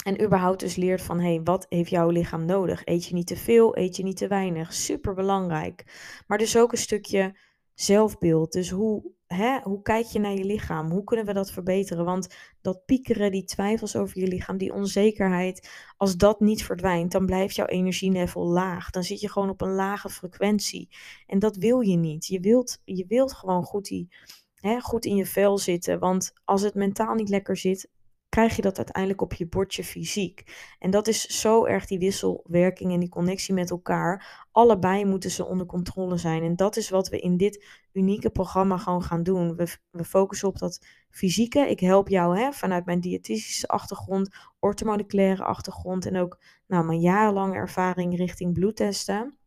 en 0.04 0.24
überhaupt 0.24 0.60
dus 0.60 0.76
leert 0.76 1.02
van, 1.02 1.20
hé, 1.20 1.34
hey, 1.34 1.44
wat 1.44 1.66
heeft 1.70 1.90
jouw 1.90 2.10
lichaam 2.10 2.46
nodig? 2.46 2.82
Eet 2.86 3.06
je 3.06 3.14
niet 3.14 3.28
te 3.28 3.38
veel, 3.38 3.78
eet 3.78 3.96
je 3.96 4.04
niet 4.04 4.18
te 4.18 4.28
weinig? 4.28 4.74
Super 4.74 5.14
belangrijk. 5.14 5.86
Maar 6.28 6.38
dus 6.38 6.58
ook 6.58 6.72
een 6.72 6.78
stukje 6.78 7.38
zelfbeeld. 7.74 8.52
Dus 8.52 8.70
hoe 8.70 9.12
hè, 9.34 9.60
hoe 9.64 9.82
kijk 9.82 10.06
je 10.06 10.20
naar 10.20 10.34
je 10.34 10.44
lichaam? 10.44 10.92
Hoe 10.92 11.04
kunnen 11.04 11.26
we 11.26 11.34
dat 11.34 11.52
verbeteren? 11.52 12.06
Want 12.06 12.36
dat 12.62 12.86
piekeren, 12.86 13.32
die 13.32 13.44
twijfels 13.44 13.96
over 13.96 14.20
je 14.20 14.28
lichaam, 14.28 14.58
die 14.58 14.74
onzekerheid, 14.74 15.70
als 15.98 16.18
dat 16.18 16.40
niet 16.40 16.64
verdwijnt, 16.64 17.12
dan 17.12 17.26
blijft 17.26 17.56
jouw 17.56 17.66
energielevel 17.66 18.48
laag. 18.48 18.90
Dan 18.90 19.04
zit 19.04 19.20
je 19.20 19.30
gewoon 19.30 19.50
op 19.50 19.62
een 19.62 19.74
lage 19.74 20.10
frequentie. 20.10 20.90
En 21.28 21.40
dat 21.40 21.56
wil 21.56 21.80
je 21.80 21.98
niet. 21.98 22.26
Je 22.26 22.40
wilt, 22.40 22.82
je 22.84 23.06
wilt 23.08 23.34
gewoon 23.34 23.64
goed, 23.64 23.86
die, 23.86 24.10
hè, 24.56 24.80
goed 24.80 25.06
in 25.06 25.16
je 25.16 25.26
vel 25.26 25.58
zitten. 25.58 26.00
Want 26.00 26.34
als 26.46 26.62
het 26.62 26.76
mentaal 26.76 27.16
niet 27.16 27.30
lekker 27.30 27.58
zit, 27.58 27.90
krijg 28.32 28.56
je 28.56 28.62
dat 28.62 28.78
uiteindelijk 28.78 29.22
op 29.22 29.34
je 29.34 29.48
bordje 29.48 29.84
fysiek. 29.84 30.44
En 30.80 30.92
dat 30.92 31.08
is 31.08 31.22
zo 31.22 31.66
erg 31.66 31.86
die 31.86 32.00
wisselwerking 32.00 32.94
en 32.94 33.00
die 33.00 33.10
connectie 33.10 33.54
met 33.54 33.70
elkaar. 33.70 34.46
Allebei 34.52 35.06
moeten 35.06 35.32
ze 35.32 35.46
onder 35.46 35.66
controle 35.66 36.18
zijn. 36.18 36.44
En 36.44 36.56
dat 36.56 36.78
is 36.78 36.90
wat 36.90 37.10
we 37.10 37.20
in 37.20 37.38
dit 37.38 37.66
unieke 37.92 38.30
programma 38.30 38.78
gewoon 38.78 39.04
gaan 39.04 39.24
doen. 39.24 39.56
We, 39.56 39.78
we 39.90 40.04
focussen 40.04 40.48
op 40.48 40.58
dat 40.58 40.86
fysieke. 41.10 41.70
Ik 41.70 41.80
help 41.80 42.08
jou 42.08 42.38
hè, 42.40 42.52
vanuit 42.52 42.86
mijn 42.86 43.00
diëtistische 43.00 43.68
achtergrond, 43.68 44.30
ortomoleculaire 44.60 45.44
achtergrond 45.44 46.06
en 46.06 46.18
ook 46.18 46.40
nou, 46.68 46.86
mijn 46.86 47.00
jarenlange 47.00 47.56
ervaring 47.56 48.18
richting 48.18 48.54
bloedtesten 48.54 49.40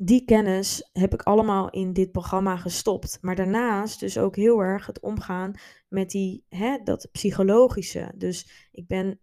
die 0.00 0.24
kennis 0.24 0.88
heb 0.92 1.12
ik 1.12 1.22
allemaal 1.22 1.70
in 1.70 1.92
dit 1.92 2.12
programma 2.12 2.56
gestopt. 2.56 3.18
Maar 3.20 3.34
daarnaast 3.34 4.00
dus 4.00 4.18
ook 4.18 4.36
heel 4.36 4.60
erg 4.60 4.86
het 4.86 5.00
omgaan 5.00 5.54
met 5.88 6.10
die, 6.10 6.44
hè, 6.48 6.78
dat 6.84 7.08
psychologische. 7.12 8.12
Dus 8.14 8.68
ik 8.72 8.86
ben 8.86 9.20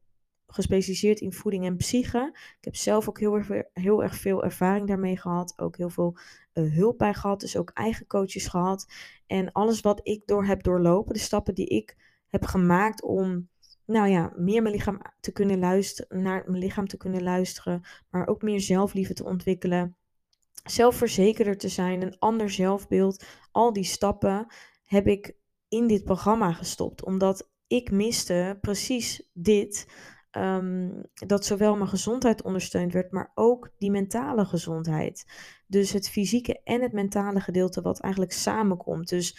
gespecialiseerd 0.48 1.20
in 1.20 1.34
voeding 1.34 1.66
en 1.66 1.78
psyche. 1.78 2.30
Ik 2.34 2.66
heb 2.66 2.76
zelf 2.76 3.10
ook 3.10 3.20
heel 3.20 3.36
erg, 3.36 3.50
heel 3.74 4.04
erg 4.04 4.16
veel 4.16 4.44
ervaring 4.44 4.88
daarmee 4.88 5.18
gehad. 5.18 5.54
Ook 5.58 5.78
heel 5.78 5.90
veel 5.90 6.18
uh, 6.54 6.74
hulp 6.74 6.98
bij 6.98 7.14
gehad. 7.14 7.40
Dus 7.40 7.58
ook 7.58 7.72
eigen 7.74 8.08
coaches 8.08 8.48
gehad. 8.48 8.92
En 9.28 9.52
alles 9.52 9.82
wat 9.82 10.00
ik 10.04 10.22
door 10.26 10.46
heb 10.46 10.64
doorlopen, 10.64 11.14
de 11.14 11.20
stappen 11.20 11.56
die 11.56 11.68
ik 11.68 11.96
heb 12.28 12.46
gemaakt 12.46 13.04
om 13.04 13.50
nou 13.86 14.08
ja, 14.08 14.34
meer 14.36 14.62
mijn 14.62 14.76
lichaam 14.76 15.02
te 15.20 15.32
kunnen 15.32 15.60
luisteren, 15.60 16.22
naar 16.22 16.44
mijn 16.48 16.64
lichaam 16.64 16.88
te 16.88 16.98
kunnen 16.98 17.24
luisteren, 17.24 17.82
maar 18.10 18.28
ook 18.28 18.42
meer 18.42 18.62
zelfliefde 18.62 19.14
te 19.14 19.24
ontwikkelen 19.24 19.98
zelfverzekerder 20.70 21.58
te 21.58 21.70
zijn, 21.70 22.02
een 22.02 22.20
ander 22.20 22.50
zelfbeeld. 22.50 23.26
Al 23.52 23.74
die 23.74 23.84
stappen 23.84 24.48
heb 24.84 25.08
ik 25.08 25.36
in 25.68 25.88
dit 25.88 26.04
programma 26.04 26.52
gestopt, 26.52 27.04
omdat 27.04 27.50
ik 27.68 27.92
miste 27.92 28.58
precies 28.62 29.30
dit. 29.34 29.88
Ehm, 30.32 30.90
dat 31.14 31.46
zowel 31.46 31.76
mijn 31.76 31.90
gezondheid 31.90 32.42
ondersteund 32.42 32.94
werd, 32.94 33.12
maar 33.12 33.32
ook 33.36 33.72
die 33.78 33.92
mentale 33.92 34.46
gezondheid. 34.46 35.26
Dus 35.68 35.92
het 35.92 36.10
fysieke 36.10 36.62
en 36.64 36.82
het 36.82 36.94
mentale 36.94 37.40
gedeelte 37.40 37.82
wat 37.82 38.00
eigenlijk 38.00 38.34
samenkomt. 38.34 39.10
Dus 39.10 39.38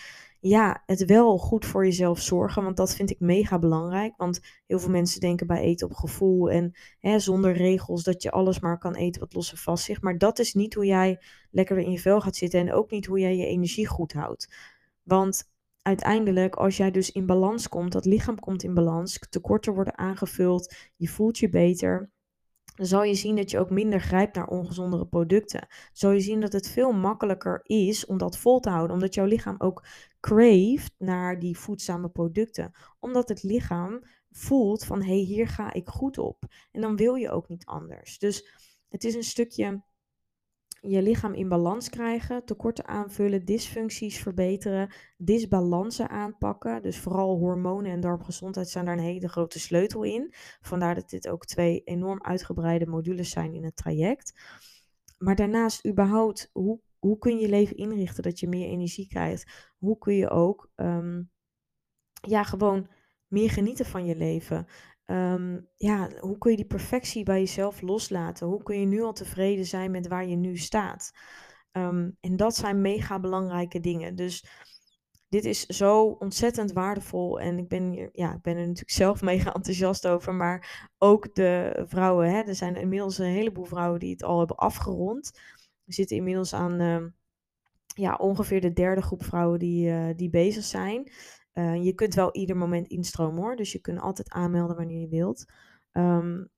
ja, 0.48 0.82
het 0.86 1.04
wel 1.04 1.38
goed 1.38 1.66
voor 1.66 1.84
jezelf 1.84 2.20
zorgen, 2.20 2.62
want 2.62 2.76
dat 2.76 2.94
vind 2.94 3.10
ik 3.10 3.20
mega 3.20 3.58
belangrijk. 3.58 4.16
Want 4.16 4.40
heel 4.66 4.78
veel 4.78 4.90
mensen 4.90 5.20
denken 5.20 5.46
bij 5.46 5.60
eten 5.60 5.86
op 5.86 5.94
gevoel 5.94 6.50
en 6.50 6.76
hè, 7.00 7.18
zonder 7.18 7.52
regels 7.52 8.02
dat 8.02 8.22
je 8.22 8.30
alles 8.30 8.60
maar 8.60 8.78
kan 8.78 8.94
eten 8.94 9.20
wat 9.20 9.34
los 9.34 9.50
en 9.50 9.58
vast 9.58 9.84
zit. 9.84 10.02
Maar 10.02 10.18
dat 10.18 10.38
is 10.38 10.54
niet 10.54 10.74
hoe 10.74 10.86
jij 10.86 11.22
lekker 11.50 11.78
in 11.78 11.90
je 11.90 11.98
vel 11.98 12.20
gaat 12.20 12.36
zitten 12.36 12.60
en 12.60 12.72
ook 12.72 12.90
niet 12.90 13.06
hoe 13.06 13.18
jij 13.18 13.36
je 13.36 13.46
energie 13.46 13.86
goed 13.86 14.12
houdt. 14.12 14.54
Want 15.02 15.50
uiteindelijk, 15.82 16.54
als 16.54 16.76
jij 16.76 16.90
dus 16.90 17.12
in 17.12 17.26
balans 17.26 17.68
komt, 17.68 17.92
dat 17.92 18.04
lichaam 18.04 18.38
komt 18.38 18.62
in 18.62 18.74
balans, 18.74 19.18
tekorten 19.30 19.74
worden 19.74 19.98
aangevuld, 19.98 20.74
je 20.96 21.08
voelt 21.08 21.38
je 21.38 21.48
beter 21.48 22.10
dan 22.76 22.86
zal 22.86 23.02
je 23.02 23.14
zien 23.14 23.36
dat 23.36 23.50
je 23.50 23.58
ook 23.58 23.70
minder 23.70 24.00
grijpt 24.00 24.34
naar 24.34 24.48
ongezondere 24.48 25.06
producten. 25.06 25.66
Zal 25.92 26.10
je 26.10 26.20
zien 26.20 26.40
dat 26.40 26.52
het 26.52 26.68
veel 26.68 26.92
makkelijker 26.92 27.60
is 27.62 28.06
om 28.06 28.18
dat 28.18 28.38
vol 28.38 28.60
te 28.60 28.70
houden, 28.70 28.94
omdat 28.94 29.14
jouw 29.14 29.24
lichaam 29.24 29.54
ook 29.58 29.86
craeft 30.20 30.94
naar 30.98 31.38
die 31.38 31.58
voedzame 31.58 32.08
producten. 32.08 32.72
Omdat 33.00 33.28
het 33.28 33.42
lichaam 33.42 34.02
voelt 34.30 34.84
van 34.84 35.02
hé, 35.02 35.06
hey, 35.06 35.16
hier 35.16 35.48
ga 35.48 35.72
ik 35.72 35.88
goed 35.88 36.18
op. 36.18 36.44
En 36.72 36.80
dan 36.80 36.96
wil 36.96 37.14
je 37.14 37.30
ook 37.30 37.48
niet 37.48 37.66
anders. 37.66 38.18
Dus 38.18 38.48
het 38.88 39.04
is 39.04 39.14
een 39.14 39.22
stukje 39.22 39.82
je 40.80 41.02
lichaam 41.02 41.34
in 41.34 41.48
balans 41.48 41.90
krijgen, 41.90 42.44
tekorten 42.44 42.86
aanvullen, 42.86 43.44
dysfuncties 43.44 44.18
verbeteren, 44.18 44.94
disbalansen 45.16 46.08
aanpakken. 46.08 46.82
Dus 46.82 46.98
vooral 46.98 47.38
hormonen 47.38 47.92
en 47.92 48.00
darmgezondheid 48.00 48.68
zijn 48.68 48.84
daar 48.84 48.96
een 48.96 49.04
hele 49.04 49.28
grote 49.28 49.58
sleutel 49.58 50.02
in. 50.02 50.34
Vandaar 50.60 50.94
dat 50.94 51.10
dit 51.10 51.28
ook 51.28 51.44
twee 51.44 51.82
enorm 51.84 52.22
uitgebreide 52.22 52.86
modules 52.86 53.30
zijn 53.30 53.54
in 53.54 53.64
het 53.64 53.76
traject. 53.76 54.40
Maar 55.18 55.36
daarnaast 55.36 55.86
überhaupt, 55.86 56.50
hoe 56.52 56.80
hoe 56.98 57.18
kun 57.18 57.36
je 57.36 57.40
je 57.40 57.48
leven 57.48 57.76
inrichten 57.76 58.22
dat 58.22 58.40
je 58.40 58.48
meer 58.48 58.68
energie 58.68 59.06
krijgt? 59.06 59.72
Hoe 59.78 59.98
kun 59.98 60.14
je 60.14 60.30
ook 60.30 60.70
ehm, 60.74 61.22
ja, 62.20 62.42
gewoon 62.42 62.88
meer 63.26 63.50
genieten 63.50 63.86
van 63.86 64.06
je 64.06 64.16
leven? 64.16 64.66
Ehm, 65.06 65.60
ja, 65.76 66.10
hoe 66.20 66.38
kun 66.38 66.50
je 66.50 66.56
die 66.56 66.66
perfectie 66.66 67.24
bij 67.24 67.38
jezelf 67.38 67.80
loslaten? 67.80 68.46
Hoe 68.46 68.62
kun 68.62 68.80
je 68.80 68.86
nu 68.86 69.02
al 69.02 69.12
tevreden 69.12 69.64
zijn 69.64 69.90
met 69.90 70.08
waar 70.08 70.26
je 70.26 70.36
nu 70.36 70.56
staat? 70.56 71.12
Ehm, 71.72 72.10
en 72.20 72.36
dat 72.36 72.56
zijn 72.56 72.80
mega 72.80 73.20
belangrijke 73.20 73.80
dingen. 73.80 74.14
Dus 74.16 74.46
dit 75.28 75.44
is 75.44 75.66
zo 75.66 76.04
ontzettend 76.04 76.72
waardevol. 76.72 77.40
En 77.40 77.58
ik 77.58 77.68
ben, 77.68 77.90
hier, 77.90 78.08
ja, 78.12 78.34
ik 78.34 78.40
ben 78.42 78.56
er 78.56 78.66
natuurlijk 78.66 78.90
zelf 79.04 79.22
mega 79.22 79.54
enthousiast 79.54 80.06
over. 80.06 80.34
Maar 80.34 80.90
ook 80.98 81.34
de 81.34 81.84
vrouwen. 81.88 82.30
Hè, 82.30 82.40
er 82.40 82.54
zijn 82.54 82.76
inmiddels 82.76 83.18
een 83.18 83.26
heleboel 83.26 83.64
vrouwen 83.64 84.00
die 84.00 84.12
het 84.12 84.22
al 84.22 84.38
hebben 84.38 84.56
afgerond. 84.56 85.40
We 85.84 85.92
zitten 85.92 86.16
inmiddels 86.16 86.54
aan 86.54 86.80
uh, 86.80 87.04
ja, 87.86 88.14
ongeveer 88.14 88.60
de 88.60 88.72
derde 88.72 89.02
groep 89.02 89.24
vrouwen 89.24 89.58
die, 89.58 89.88
uh, 89.88 90.08
die 90.16 90.30
bezig 90.30 90.64
zijn. 90.64 91.12
Uh, 91.58 91.84
je 91.84 91.94
kunt 91.94 92.14
wel 92.14 92.34
ieder 92.34 92.56
moment 92.56 92.88
instromen 92.88 93.42
hoor. 93.42 93.56
Dus 93.56 93.72
je 93.72 93.80
kunt 93.80 94.00
altijd 94.00 94.30
aanmelden 94.30 94.76
wanneer 94.76 95.00
je 95.00 95.08
wilt. 95.08 95.44
Um, 95.92 96.50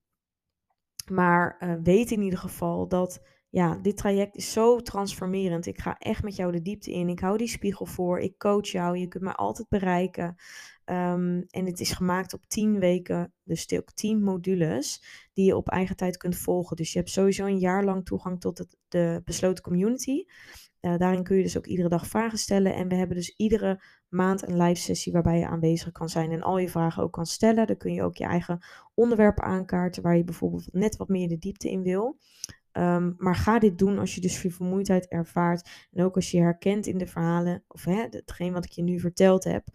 maar 1.10 1.56
eh, 1.58 1.74
weet 1.82 2.10
in 2.10 2.22
ieder 2.22 2.38
geval 2.38 2.88
dat 2.88 3.20
ja, 3.50 3.74
dit 3.74 3.96
traject 3.96 4.36
is 4.36 4.52
zo 4.52 4.80
transformerend. 4.80 5.66
Ik 5.66 5.80
ga 5.80 5.98
echt 5.98 6.22
met 6.22 6.36
jou 6.36 6.52
de 6.52 6.62
diepte 6.62 6.92
in. 6.92 7.08
Ik 7.08 7.20
hou 7.20 7.36
die 7.36 7.48
spiegel 7.48 7.86
voor. 7.86 8.18
Ik 8.18 8.38
coach 8.38 8.68
jou. 8.68 8.98
Je 8.98 9.08
kunt 9.08 9.24
me 9.24 9.34
altijd 9.34 9.68
bereiken. 9.68 10.36
Um, 10.84 11.44
en 11.48 11.66
het 11.66 11.80
is 11.80 11.92
gemaakt 11.92 12.34
op 12.34 12.46
10 12.46 12.78
weken, 12.78 13.32
dus 13.42 13.72
ook 13.72 13.92
10 13.92 14.22
modules 14.22 15.02
die 15.32 15.44
je 15.44 15.56
op 15.56 15.68
eigen 15.68 15.96
tijd 15.96 16.16
kunt 16.16 16.36
volgen. 16.36 16.76
Dus 16.76 16.92
je 16.92 16.98
hebt 16.98 17.10
sowieso 17.10 17.46
een 17.46 17.58
jaar 17.58 17.84
lang 17.84 18.04
toegang 18.04 18.40
tot 18.40 18.58
het, 18.58 18.76
de 18.88 19.20
besloten 19.24 19.64
community. 19.64 20.24
Uh, 20.80 20.96
daarin 20.96 21.22
kun 21.22 21.36
je 21.36 21.42
dus 21.42 21.56
ook 21.56 21.66
iedere 21.66 21.88
dag 21.88 22.06
vragen 22.06 22.38
stellen. 22.38 22.74
En 22.74 22.88
we 22.88 22.94
hebben 22.94 23.16
dus 23.16 23.36
iedere 23.36 23.82
maand 24.08 24.48
een 24.48 24.62
live 24.62 24.80
sessie 24.80 25.12
waarbij 25.12 25.38
je 25.38 25.46
aanwezig 25.46 25.92
kan 25.92 26.08
zijn 26.08 26.30
en 26.30 26.42
al 26.42 26.58
je 26.58 26.68
vragen 26.68 27.02
ook 27.02 27.12
kan 27.12 27.26
stellen. 27.26 27.66
Dan 27.66 27.76
kun 27.76 27.92
je 27.92 28.02
ook 28.02 28.16
je 28.16 28.24
eigen 28.24 28.58
onderwerpen 28.94 29.44
aankaarten 29.44 30.02
waar 30.02 30.16
je 30.16 30.24
bijvoorbeeld 30.24 30.68
net 30.72 30.96
wat 30.96 31.08
meer 31.08 31.28
de 31.28 31.38
diepte 31.38 31.70
in 31.70 31.82
wil. 31.82 32.18
Um, 32.72 33.14
maar 33.18 33.36
ga 33.36 33.58
dit 33.58 33.78
doen 33.78 33.98
als 33.98 34.14
je 34.14 34.20
dus 34.20 34.36
veel 34.36 34.50
vermoeidheid 34.50 35.08
ervaart. 35.08 35.88
En 35.92 36.04
ook 36.04 36.14
als 36.14 36.30
je 36.30 36.36
je 36.36 36.42
herkent 36.42 36.86
in 36.86 36.98
de 36.98 37.06
verhalen, 37.06 37.64
of 37.68 37.84
hè, 37.84 38.06
hetgeen 38.10 38.52
wat 38.52 38.64
ik 38.64 38.70
je 38.70 38.82
nu 38.82 39.00
verteld 39.00 39.44
heb. 39.44 39.66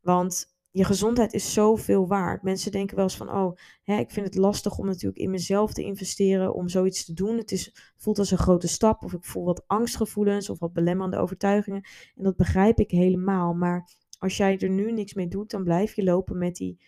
Want 0.00 0.49
je 0.70 0.84
gezondheid 0.84 1.32
is 1.32 1.52
zoveel 1.52 2.06
waard. 2.06 2.42
Mensen 2.42 2.72
denken 2.72 2.96
wel 2.96 3.04
eens 3.04 3.16
van, 3.16 3.30
oh, 3.30 3.56
hè, 3.84 3.98
ik 3.98 4.10
vind 4.10 4.26
het 4.26 4.34
lastig 4.34 4.78
om 4.78 4.86
natuurlijk 4.86 5.22
in 5.22 5.30
mezelf 5.30 5.72
te 5.72 5.82
investeren, 5.82 6.54
om 6.54 6.68
zoiets 6.68 7.04
te 7.04 7.12
doen. 7.12 7.36
Het 7.36 7.52
is, 7.52 7.92
voelt 7.96 8.18
als 8.18 8.30
een 8.30 8.38
grote 8.38 8.68
stap, 8.68 9.04
of 9.04 9.12
ik 9.12 9.24
voel 9.24 9.44
wat 9.44 9.64
angstgevoelens 9.66 10.50
of 10.50 10.58
wat 10.58 10.72
belemmerende 10.72 11.18
overtuigingen. 11.18 11.82
En 12.16 12.24
dat 12.24 12.36
begrijp 12.36 12.78
ik 12.78 12.90
helemaal. 12.90 13.54
Maar 13.54 13.90
als 14.18 14.36
jij 14.36 14.58
er 14.58 14.70
nu 14.70 14.92
niks 14.92 15.14
mee 15.14 15.28
doet, 15.28 15.50
dan 15.50 15.64
blijf 15.64 15.94
je 15.94 16.04
lopen 16.04 16.38
met 16.38 16.56
die 16.56 16.80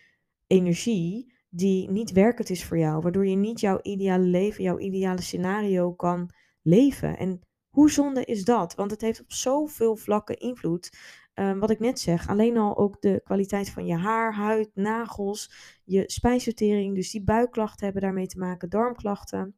energie 0.47 1.33
die 1.49 1.91
niet 1.91 2.11
werkend 2.11 2.49
is 2.49 2.65
voor 2.65 2.77
jou, 2.77 3.01
waardoor 3.01 3.27
je 3.27 3.35
niet 3.35 3.59
jouw 3.59 3.79
ideale 3.81 4.25
leven, 4.25 4.63
jouw 4.63 4.79
ideale 4.79 5.21
scenario 5.21 5.93
kan 5.93 6.29
leven. 6.61 7.17
En 7.17 7.41
hoe 7.69 7.91
zonde 7.91 8.25
is 8.25 8.43
dat? 8.43 8.75
Want 8.75 8.91
het 8.91 9.01
heeft 9.01 9.21
op 9.21 9.31
zoveel 9.31 9.95
vlakken 9.95 10.39
invloed. 10.39 10.97
Um, 11.35 11.59
wat 11.59 11.69
ik 11.69 11.79
net 11.79 11.99
zeg, 11.99 12.27
alleen 12.27 12.57
al 12.57 12.77
ook 12.77 13.01
de 13.01 13.21
kwaliteit 13.23 13.69
van 13.69 13.85
je 13.85 13.95
haar, 13.95 14.33
huid, 14.33 14.69
nagels, 14.73 15.51
je 15.83 16.03
spijsvertering, 16.05 16.95
dus 16.95 17.11
die 17.11 17.23
buikklachten 17.23 17.83
hebben 17.83 18.01
daarmee 18.01 18.27
te 18.27 18.37
maken, 18.37 18.69
darmklachten. 18.69 19.55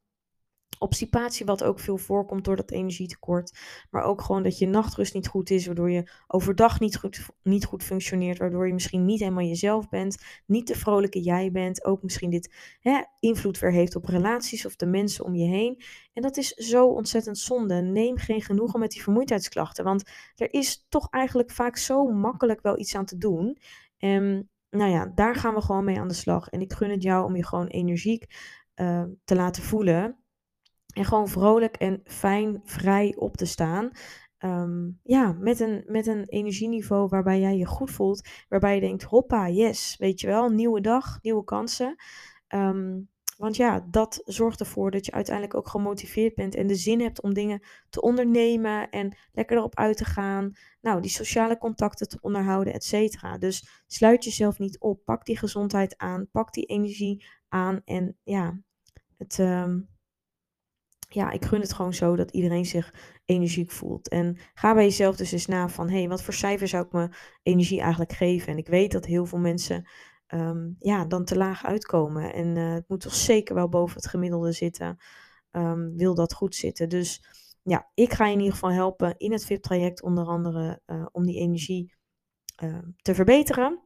Obstipatie, 0.80 1.46
wat 1.46 1.64
ook 1.64 1.80
veel 1.80 1.98
voorkomt 1.98 2.46
door 2.46 2.56
dat 2.56 2.72
energietekort. 2.72 3.58
Maar 3.90 4.04
ook 4.04 4.22
gewoon 4.22 4.44
dat 4.44 4.58
je 4.58 4.68
nachtrust 4.68 5.14
niet 5.14 5.28
goed 5.28 5.50
is, 5.50 5.66
waardoor 5.66 5.92
je 5.92 6.12
overdag 6.28 6.80
niet 6.80 6.98
goed, 6.98 7.26
niet 7.44 7.66
goed 7.66 7.84
functioneert. 7.84 8.38
Waardoor 8.38 8.68
je 8.68 8.74
misschien 8.74 9.06
niet 9.06 9.20
helemaal 9.20 9.46
jezelf 9.46 9.90
bent, 9.90 10.18
niet 10.46 10.68
de 10.68 10.76
vrolijke 10.76 11.22
jij 11.22 11.52
bent. 11.52 11.86
Ook 11.86 12.04
misschien 12.04 12.30
dit 12.30 12.54
hè, 12.80 13.02
invloed 13.20 13.60
weer 13.60 13.72
heeft 13.72 13.96
op 13.96 14.06
relaties 14.06 14.66
of 14.66 14.76
de 14.76 14.86
mensen 14.86 15.26
om 15.26 15.36
je 15.36 15.48
heen. 15.48 15.82
En 16.14 16.22
dat 16.22 16.38
is 16.38 16.50
zo 16.50 16.88
ontzettend 16.88 17.38
zonde. 17.38 17.82
Neem 17.82 18.18
geen 18.18 18.42
genoegen 18.42 18.80
met 18.80 18.92
die 18.92 19.04
vermoeidheidsklachten. 19.04 19.84
Want 19.84 20.04
er 20.36 20.54
is 20.54 20.86
toch 20.90 21.08
eigenlijk 21.10 21.52
vaak 21.52 21.78
zo 21.78 22.06
makkelijk 22.06 22.62
wel 22.62 22.80
iets 22.80 22.96
aan 22.96 23.06
te 23.06 23.18
doen. 23.18 23.58
En 23.98 24.50
nou 24.70 24.92
ja, 24.92 25.12
daar 25.16 25.36
gaan 25.36 25.54
we 25.54 25.62
gewoon 25.62 25.84
mee 25.84 26.00
aan 26.00 26.08
de 26.08 26.14
slag. 26.14 26.50
En 26.50 26.62
ik 26.62 26.74
gun 26.74 26.90
het 26.90 27.04
jou 27.04 27.26
om 27.26 27.36
je 27.36 27.46
gewoon 27.46 27.68
energiek 27.68 28.26
uh, 28.76 29.04
te 29.24 29.36
laten 29.36 29.64
voelen. 29.64 30.18
En 30.96 31.06
gewoon 31.06 31.28
vrolijk 31.28 31.76
en 31.76 32.02
fijn, 32.04 32.62
vrij 32.64 33.16
op 33.18 33.38
te 33.38 33.46
staan. 33.46 33.92
Um, 34.40 35.00
ja, 35.04 35.36
met 35.40 35.60
een, 35.60 35.84
met 35.88 36.08
een 36.08 36.26
energieniveau 36.26 37.08
waarbij 37.08 37.40
jij 37.40 37.58
je 37.58 37.66
goed 37.66 37.92
voelt. 37.92 38.28
Waarbij 38.50 38.76
je 38.76 38.82
denkt, 38.82 39.04
hoppa, 39.04 39.50
yes, 39.50 39.96
weet 39.98 40.20
je 40.20 40.28
wel, 40.28 40.50
nieuwe 40.50 40.82
dag, 40.82 41.20
nieuwe 41.22 41.44
kansen. 41.44 41.96
Um, 42.56 43.10
want 43.38 43.56
ja, 43.56 43.86
dat 43.90 44.22
zorgt 44.26 44.60
ervoor 44.60 44.92
dat 44.92 45.06
je 45.06 45.12
uiteindelijk 45.12 45.56
ook 45.56 45.68
gemotiveerd 45.68 46.36
bent 46.36 46.56
en 46.56 46.68
de 46.68 46.76
zin 46.76 47.02
hebt 47.02 47.22
om 47.22 47.34
dingen 47.34 47.62
te 47.90 48.02
ondernemen 48.02 48.90
en 48.90 49.18
lekker 49.32 49.58
erop 49.58 49.76
uit 49.76 49.98
te 49.98 50.06
gaan. 50.06 50.52
Nou, 50.82 51.02
die 51.02 51.12
sociale 51.12 51.58
contacten 51.58 52.08
te 52.08 52.18
onderhouden, 52.22 52.74
et 52.74 52.84
cetera. 52.84 53.38
Dus 53.38 53.84
sluit 53.88 54.24
jezelf 54.24 54.60
niet 54.60 54.80
op. 54.80 55.06
Pak 55.06 55.26
die 55.26 55.38
gezondheid 55.38 55.98
aan, 55.98 56.28
pak 56.32 56.54
die 56.54 56.66
energie 56.66 57.26
aan 57.50 57.82
en 57.86 58.18
ja, 58.24 58.60
het, 59.18 59.38
um, 59.38 59.94
ja, 61.08 61.32
ik 61.32 61.46
gun 61.46 61.62
het 61.62 61.74
gewoon 61.74 61.94
zo 61.94 62.16
dat 62.16 62.32
iedereen 62.32 62.66
zich 62.66 62.94
energiek 63.26 63.72
voelt. 63.72 64.10
En 64.10 64.38
ga 64.54 64.74
bij 64.74 64.84
jezelf 64.84 65.16
dus 65.16 65.32
eens 65.32 65.46
na 65.46 65.70
van, 65.70 65.90
hé, 65.90 65.98
hey, 65.98 66.08
wat 66.08 66.24
voor 66.24 66.34
cijfer 66.34 66.68
zou 66.68 66.86
ik 66.86 66.92
me 66.92 67.10
energie 67.44 67.80
eigenlijk 67.80 68.14
geven? 68.14 68.48
En 68.48 68.58
ik 68.58 68.68
weet 68.68 68.92
dat 68.92 69.06
heel 69.06 69.26
veel 69.26 69.40
mensen 69.40 69.88
um, 70.28 70.76
ja, 70.80 71.06
dan 71.06 71.26
te 71.26 71.38
laag 71.38 71.66
uitkomen. 71.66 72.34
En 72.34 72.56
uh, 72.56 72.74
het 72.74 72.88
moet 72.88 73.02
toch 73.02 73.16
zeker 73.16 73.56
wel 73.56 73.70
boven 73.70 73.96
het 73.96 74.08
gemiddelde 74.08 74.52
zitten. 74.52 74.98
Um, 75.52 75.98
wil 75.98 76.16
dat 76.16 76.34
goed 76.34 76.56
zitten. 76.56 76.90
Dus 76.90 77.24
ja, 77.64 77.92
ik 77.94 78.14
ga 78.14 78.26
je 78.26 78.34
in 78.34 78.40
ieder 78.40 78.54
geval 78.54 78.72
helpen 78.72 79.18
in 79.18 79.32
het 79.32 79.46
VIP-traject 79.46 80.02
onder 80.02 80.26
andere 80.26 80.82
uh, 80.86 81.06
om 81.12 81.26
die 81.26 81.40
energie 81.40 81.96
uh, 82.64 82.78
te 83.02 83.16
verbeteren. 83.16 83.82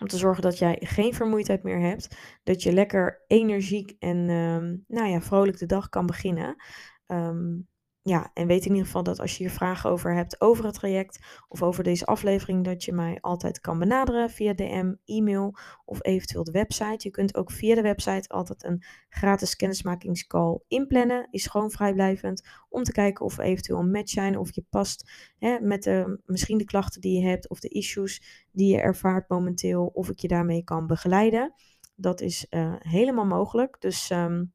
Om 0.00 0.06
te 0.06 0.16
zorgen 0.16 0.42
dat 0.42 0.58
jij 0.58 0.76
geen 0.80 1.14
vermoeidheid 1.14 1.62
meer 1.62 1.80
hebt. 1.80 2.16
Dat 2.42 2.62
je 2.62 2.72
lekker 2.72 3.24
energiek 3.26 3.96
en 3.98 4.28
um, 4.28 4.84
nou 4.88 5.08
ja, 5.08 5.20
vrolijk 5.20 5.58
de 5.58 5.66
dag 5.66 5.88
kan 5.88 6.06
beginnen. 6.06 6.62
Um, 7.06 7.68
ja, 8.06 8.30
en 8.34 8.46
weet 8.46 8.64
in 8.64 8.70
ieder 8.70 8.86
geval 8.86 9.02
dat 9.02 9.20
als 9.20 9.36
je 9.36 9.44
hier 9.44 9.52
vragen 9.52 9.90
over 9.90 10.14
hebt 10.14 10.40
over 10.40 10.64
het 10.64 10.74
traject 10.74 11.18
of 11.48 11.62
over 11.62 11.84
deze 11.84 12.06
aflevering, 12.06 12.64
dat 12.64 12.84
je 12.84 12.92
mij 12.92 13.18
altijd 13.20 13.60
kan 13.60 13.78
benaderen 13.78 14.30
via 14.30 14.54
DM, 14.54 14.94
e-mail 15.04 15.56
of 15.84 15.98
eventueel 16.02 16.44
de 16.44 16.50
website. 16.50 16.96
Je 16.98 17.10
kunt 17.10 17.36
ook 17.36 17.50
via 17.50 17.74
de 17.74 17.82
website 17.82 18.28
altijd 18.28 18.64
een 18.64 18.84
gratis 19.08 19.56
kennismakingscall 19.56 20.60
inplannen. 20.68 21.28
Is 21.30 21.46
gewoon 21.46 21.70
vrijblijvend 21.70 22.48
om 22.68 22.82
te 22.82 22.92
kijken 22.92 23.24
of 23.24 23.36
we 23.36 23.42
eventueel 23.42 23.78
een 23.78 23.90
match 23.90 24.10
zijn, 24.10 24.38
of 24.38 24.54
je 24.54 24.64
past 24.70 25.10
hè, 25.38 25.60
met 25.60 25.82
de, 25.82 26.20
misschien 26.24 26.58
de 26.58 26.64
klachten 26.64 27.00
die 27.00 27.20
je 27.20 27.26
hebt 27.26 27.48
of 27.48 27.60
de 27.60 27.68
issues 27.68 28.46
die 28.52 28.72
je 28.72 28.80
ervaart 28.80 29.28
momenteel, 29.28 29.86
of 29.86 30.10
ik 30.10 30.18
je 30.18 30.28
daarmee 30.28 30.64
kan 30.64 30.86
begeleiden. 30.86 31.54
Dat 31.96 32.20
is 32.20 32.46
uh, 32.50 32.74
helemaal 32.78 33.26
mogelijk. 33.26 33.76
Dus 33.80 34.10
um, 34.10 34.52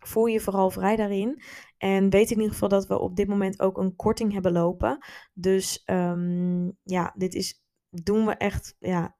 voel 0.00 0.26
je 0.26 0.40
vooral 0.40 0.70
vrij 0.70 0.96
daarin. 0.96 1.42
En 1.78 2.10
weet 2.10 2.30
in 2.30 2.36
ieder 2.36 2.52
geval 2.52 2.68
dat 2.68 2.86
we 2.86 2.98
op 2.98 3.16
dit 3.16 3.28
moment 3.28 3.60
ook 3.60 3.78
een 3.78 3.96
korting 3.96 4.32
hebben 4.32 4.52
lopen. 4.52 4.98
Dus 5.34 5.82
um, 5.86 6.78
ja, 6.82 7.12
dit 7.16 7.34
is, 7.34 7.64
doen 7.90 8.26
we 8.26 8.32
echt 8.32 8.76
ja, 8.78 9.16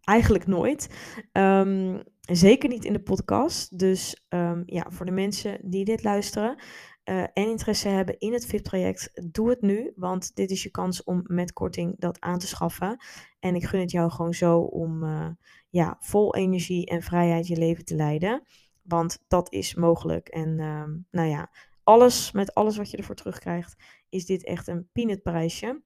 eigenlijk 0.00 0.46
nooit. 0.46 0.88
Um, 1.32 2.02
zeker 2.20 2.68
niet 2.68 2.84
in 2.84 2.92
de 2.92 3.02
podcast. 3.02 3.78
Dus 3.78 4.26
um, 4.28 4.62
ja, 4.66 4.86
voor 4.88 5.06
de 5.06 5.12
mensen 5.12 5.70
die 5.70 5.84
dit 5.84 6.02
luisteren 6.02 6.56
uh, 7.04 7.22
en 7.22 7.48
interesse 7.48 7.88
hebben 7.88 8.18
in 8.18 8.32
het 8.32 8.46
VIP-traject, 8.46 9.28
doe 9.32 9.50
het 9.50 9.60
nu. 9.60 9.92
Want 9.96 10.34
dit 10.34 10.50
is 10.50 10.62
je 10.62 10.70
kans 10.70 11.04
om 11.04 11.22
met 11.26 11.52
korting 11.52 11.98
dat 11.98 12.20
aan 12.20 12.38
te 12.38 12.46
schaffen. 12.46 13.04
En 13.38 13.54
ik 13.54 13.64
gun 13.64 13.80
het 13.80 13.90
jou 13.90 14.10
gewoon 14.10 14.34
zo 14.34 14.58
om 14.58 15.02
uh, 15.02 15.28
ja, 15.68 15.96
vol 16.00 16.34
energie 16.34 16.86
en 16.86 17.02
vrijheid 17.02 17.46
je 17.46 17.56
leven 17.56 17.84
te 17.84 17.94
leiden. 17.94 18.42
Want 18.82 19.24
dat 19.28 19.52
is 19.52 19.74
mogelijk. 19.74 20.28
En 20.28 20.58
uh, 20.58 20.84
nou 21.10 21.28
ja, 21.28 21.50
alles, 21.82 22.32
met 22.32 22.54
alles 22.54 22.76
wat 22.76 22.90
je 22.90 22.96
ervoor 22.96 23.14
terugkrijgt, 23.14 23.76
is 24.08 24.26
dit 24.26 24.44
echt 24.44 24.66
een 24.68 24.88
peanutprijsje. 24.92 25.82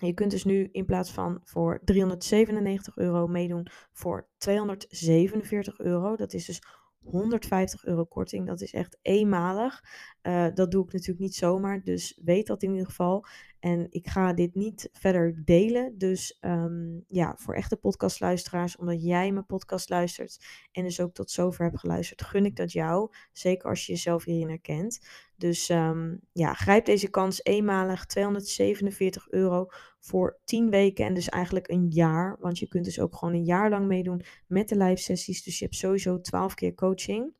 Je 0.00 0.14
kunt 0.14 0.30
dus 0.30 0.44
nu 0.44 0.68
in 0.72 0.84
plaats 0.84 1.10
van 1.10 1.40
voor 1.44 1.80
397 1.84 2.96
euro 2.96 3.26
meedoen 3.26 3.66
voor 3.92 4.28
247 4.36 5.78
euro. 5.78 6.16
Dat 6.16 6.32
is 6.32 6.44
dus 6.44 6.62
150 7.04 7.84
euro 7.84 8.04
korting. 8.04 8.46
Dat 8.46 8.60
is 8.60 8.72
echt 8.72 8.98
eenmalig. 9.02 9.84
Uh, 10.22 10.46
dat 10.54 10.70
doe 10.70 10.84
ik 10.84 10.92
natuurlijk 10.92 11.20
niet 11.20 11.34
zomaar. 11.34 11.82
Dus 11.82 12.20
weet 12.24 12.46
dat 12.46 12.62
in 12.62 12.70
ieder 12.70 12.86
geval. 12.86 13.26
En 13.64 13.86
ik 13.90 14.08
ga 14.08 14.32
dit 14.32 14.54
niet 14.54 14.88
verder 14.92 15.42
delen. 15.44 15.98
Dus 15.98 16.38
ehm, 16.40 17.00
ja, 17.08 17.34
voor 17.38 17.54
echte 17.54 17.76
podcastluisteraars, 17.76 18.76
omdat 18.76 19.02
jij 19.02 19.32
mijn 19.32 19.46
podcast 19.46 19.88
luistert 19.88 20.44
en 20.72 20.82
dus 20.82 21.00
ook 21.00 21.14
tot 21.14 21.30
zover 21.30 21.64
hebt 21.64 21.78
geluisterd, 21.78 22.22
gun 22.22 22.44
ik 22.44 22.56
dat 22.56 22.72
jou. 22.72 23.12
Zeker 23.32 23.68
als 23.68 23.86
je 23.86 23.92
jezelf 23.92 24.24
hierin 24.24 24.48
herkent. 24.48 25.00
Dus 25.36 25.68
um, 25.68 26.20
ja, 26.32 26.54
grijp 26.54 26.84
deze 26.84 27.10
kans 27.10 27.44
eenmalig 27.44 28.06
247 28.06 29.30
euro 29.30 29.66
voor 30.00 30.38
10 30.44 30.70
weken 30.70 31.06
en 31.06 31.14
dus 31.14 31.28
eigenlijk 31.28 31.68
een 31.68 31.88
jaar. 31.88 32.36
Want 32.40 32.58
je 32.58 32.68
kunt 32.68 32.84
dus 32.84 33.00
ook 33.00 33.16
gewoon 33.16 33.34
een 33.34 33.44
jaar 33.44 33.70
lang 33.70 33.86
meedoen 33.86 34.22
met 34.46 34.68
de 34.68 34.76
live 34.76 35.02
sessies. 35.02 35.42
Dus 35.42 35.58
je 35.58 35.64
hebt 35.64 35.76
sowieso 35.76 36.20
12 36.20 36.54
keer 36.54 36.74
coaching 36.74 37.32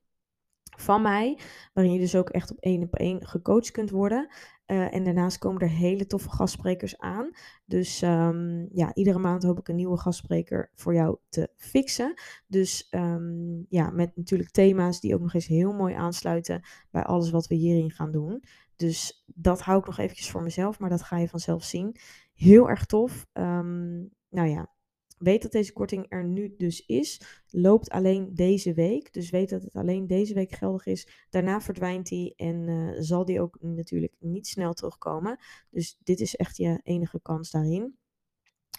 van 0.77 1.03
mij, 1.03 1.39
waarin 1.73 1.93
je 1.93 2.01
dus 2.01 2.17
ook 2.17 2.29
echt 2.29 2.51
op 2.51 2.59
één 2.59 2.83
op 2.83 2.95
één 2.95 3.27
gecoacht 3.27 3.71
kunt 3.71 3.91
worden. 3.91 4.29
Uh, 4.67 4.95
en 4.95 5.05
daarnaast 5.05 5.39
komen 5.39 5.63
er 5.63 5.69
hele 5.69 6.07
toffe 6.07 6.31
gastsprekers 6.31 6.99
aan. 6.99 7.31
Dus 7.65 8.03
um, 8.03 8.69
ja, 8.73 8.95
iedere 8.95 9.19
maand 9.19 9.43
hoop 9.43 9.59
ik 9.59 9.69
een 9.69 9.77
nieuwe 9.77 9.99
gastspreker 9.99 10.71
voor 10.75 10.95
jou 10.95 11.17
te 11.29 11.49
fixen. 11.57 12.15
Dus 12.47 12.89
um, 12.91 13.67
ja, 13.69 13.91
met 13.91 14.17
natuurlijk 14.17 14.51
thema's 14.51 15.01
die 15.01 15.15
ook 15.15 15.21
nog 15.21 15.35
eens 15.35 15.47
heel 15.47 15.73
mooi 15.73 15.95
aansluiten 15.95 16.63
bij 16.91 17.03
alles 17.03 17.31
wat 17.31 17.47
we 17.47 17.55
hierin 17.55 17.91
gaan 17.91 18.13
doen. 18.13 18.43
Dus 18.77 19.25
dat 19.27 19.61
hou 19.61 19.79
ik 19.79 19.87
nog 19.87 19.99
eventjes 19.99 20.31
voor 20.31 20.43
mezelf, 20.43 20.79
maar 20.79 20.91
dat 20.91 21.03
ga 21.03 21.19
je 21.19 21.29
vanzelf 21.29 21.65
zien. 21.65 21.97
Heel 22.35 22.69
erg 22.69 22.87
tof. 22.87 23.27
Um, 23.33 24.11
nou 24.31 24.49
ja, 24.49 24.74
Weet 25.25 25.43
dat 25.43 25.53
deze 25.53 25.73
korting 25.73 26.07
er 26.09 26.25
nu 26.25 26.55
dus 26.59 26.87
is. 26.87 27.21
Loopt 27.51 27.91
alleen 27.91 28.35
deze 28.35 28.75
week. 28.75 29.13
Dus 29.13 29.31
weet 29.31 29.49
dat 29.51 29.63
het 29.63 29.75
alleen 29.75 30.07
deze 30.07 30.35
week 30.35 30.53
geldig 30.53 30.87
is. 30.87 31.09
Daarna 31.31 31.61
verdwijnt 31.61 32.09
die 32.09 32.35
en 32.37 32.69
uh, 32.69 32.95
zal 32.99 33.25
die 33.25 33.41
ook 33.41 33.57
natuurlijk 33.61 34.15
niet 34.19 34.47
snel 34.47 34.73
terugkomen. 34.73 35.39
Dus 35.71 35.97
dit 36.03 36.21
is 36.21 36.37
echt 36.37 36.57
je 36.57 36.81
enige 36.83 37.21
kans 37.23 37.51
daarin. 37.51 37.97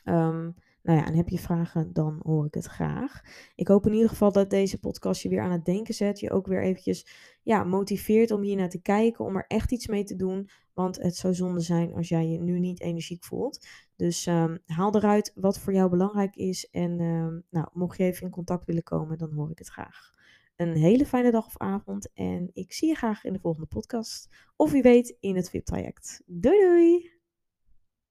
Um, 0.06 0.56
nou 0.86 1.00
ja, 1.00 1.06
en 1.06 1.16
heb 1.16 1.30
je 1.30 1.40
vragen, 1.40 1.94
dan 1.94 2.20
hoor 2.24 2.46
ik 2.46 2.54
het 2.54 2.66
graag. 2.66 3.22
Ik 3.56 3.68
hoop 3.68 3.86
in 3.86 3.94
ieder 3.94 4.10
geval 4.10 4.32
dat 4.32 4.50
deze 4.50 4.80
podcast 4.80 5.22
je 5.22 5.30
weer 5.30 5.42
aan 5.42 5.52
het 5.52 5.66
denken 5.66 5.94
zet. 5.94 6.20
Je 6.20 6.32
ook 6.32 6.48
weer 6.48 6.64
eventjes 6.64 7.08
ja, 7.44 7.64
motiveert 7.64 8.32
om 8.32 8.42
hier 8.42 8.56
naar 8.56 8.70
te 8.70 8.82
kijken, 8.82 9.26
om 9.26 9.36
er 9.36 9.46
echt 9.48 9.72
iets 9.72 9.88
mee 9.88 10.04
te 10.04 10.16
doen. 10.16 10.50
Want 10.74 11.02
het 11.02 11.16
zou 11.16 11.34
zonde 11.34 11.60
zijn 11.60 11.94
als 11.94 12.10
jij 12.10 12.28
je 12.28 12.42
nu 12.42 12.60
niet 12.60 12.82
energiek 12.82 13.24
voelt. 13.24 13.68
Dus 13.96 14.26
um, 14.26 14.60
haal 14.66 14.96
eruit 14.96 15.32
wat 15.36 15.60
voor 15.60 15.74
jou 15.74 15.90
belangrijk 15.90 16.36
is. 16.36 16.70
En 16.70 17.00
um, 17.00 17.44
nou, 17.50 17.68
mocht 17.74 17.98
je 17.98 18.04
even 18.04 18.26
in 18.26 18.32
contact 18.32 18.66
willen 18.66 18.84
komen, 18.84 19.18
dan 19.18 19.34
hoor 19.34 19.52
ik 19.52 19.60
het 19.60 19.70
graag. 19.70 20.14
Een 20.56 20.76
hele 20.76 21.06
fijne 21.06 21.32
dag 21.32 21.46
of 21.46 21.58
avond. 21.58 22.10
En 22.14 22.50
ik 22.54 22.74
zie 22.74 22.88
je 22.88 22.96
graag 22.96 23.24
in 23.24 23.34
de 23.34 23.40
volgende 23.40 23.68
podcast. 23.68 24.30
Of 24.56 24.72
wie 24.72 24.82
weet 24.82 25.18
in 25.20 25.36
het 25.36 25.50
VIP-traject. 25.50 26.22
Doei 26.26 26.60
doei! 26.60 27.15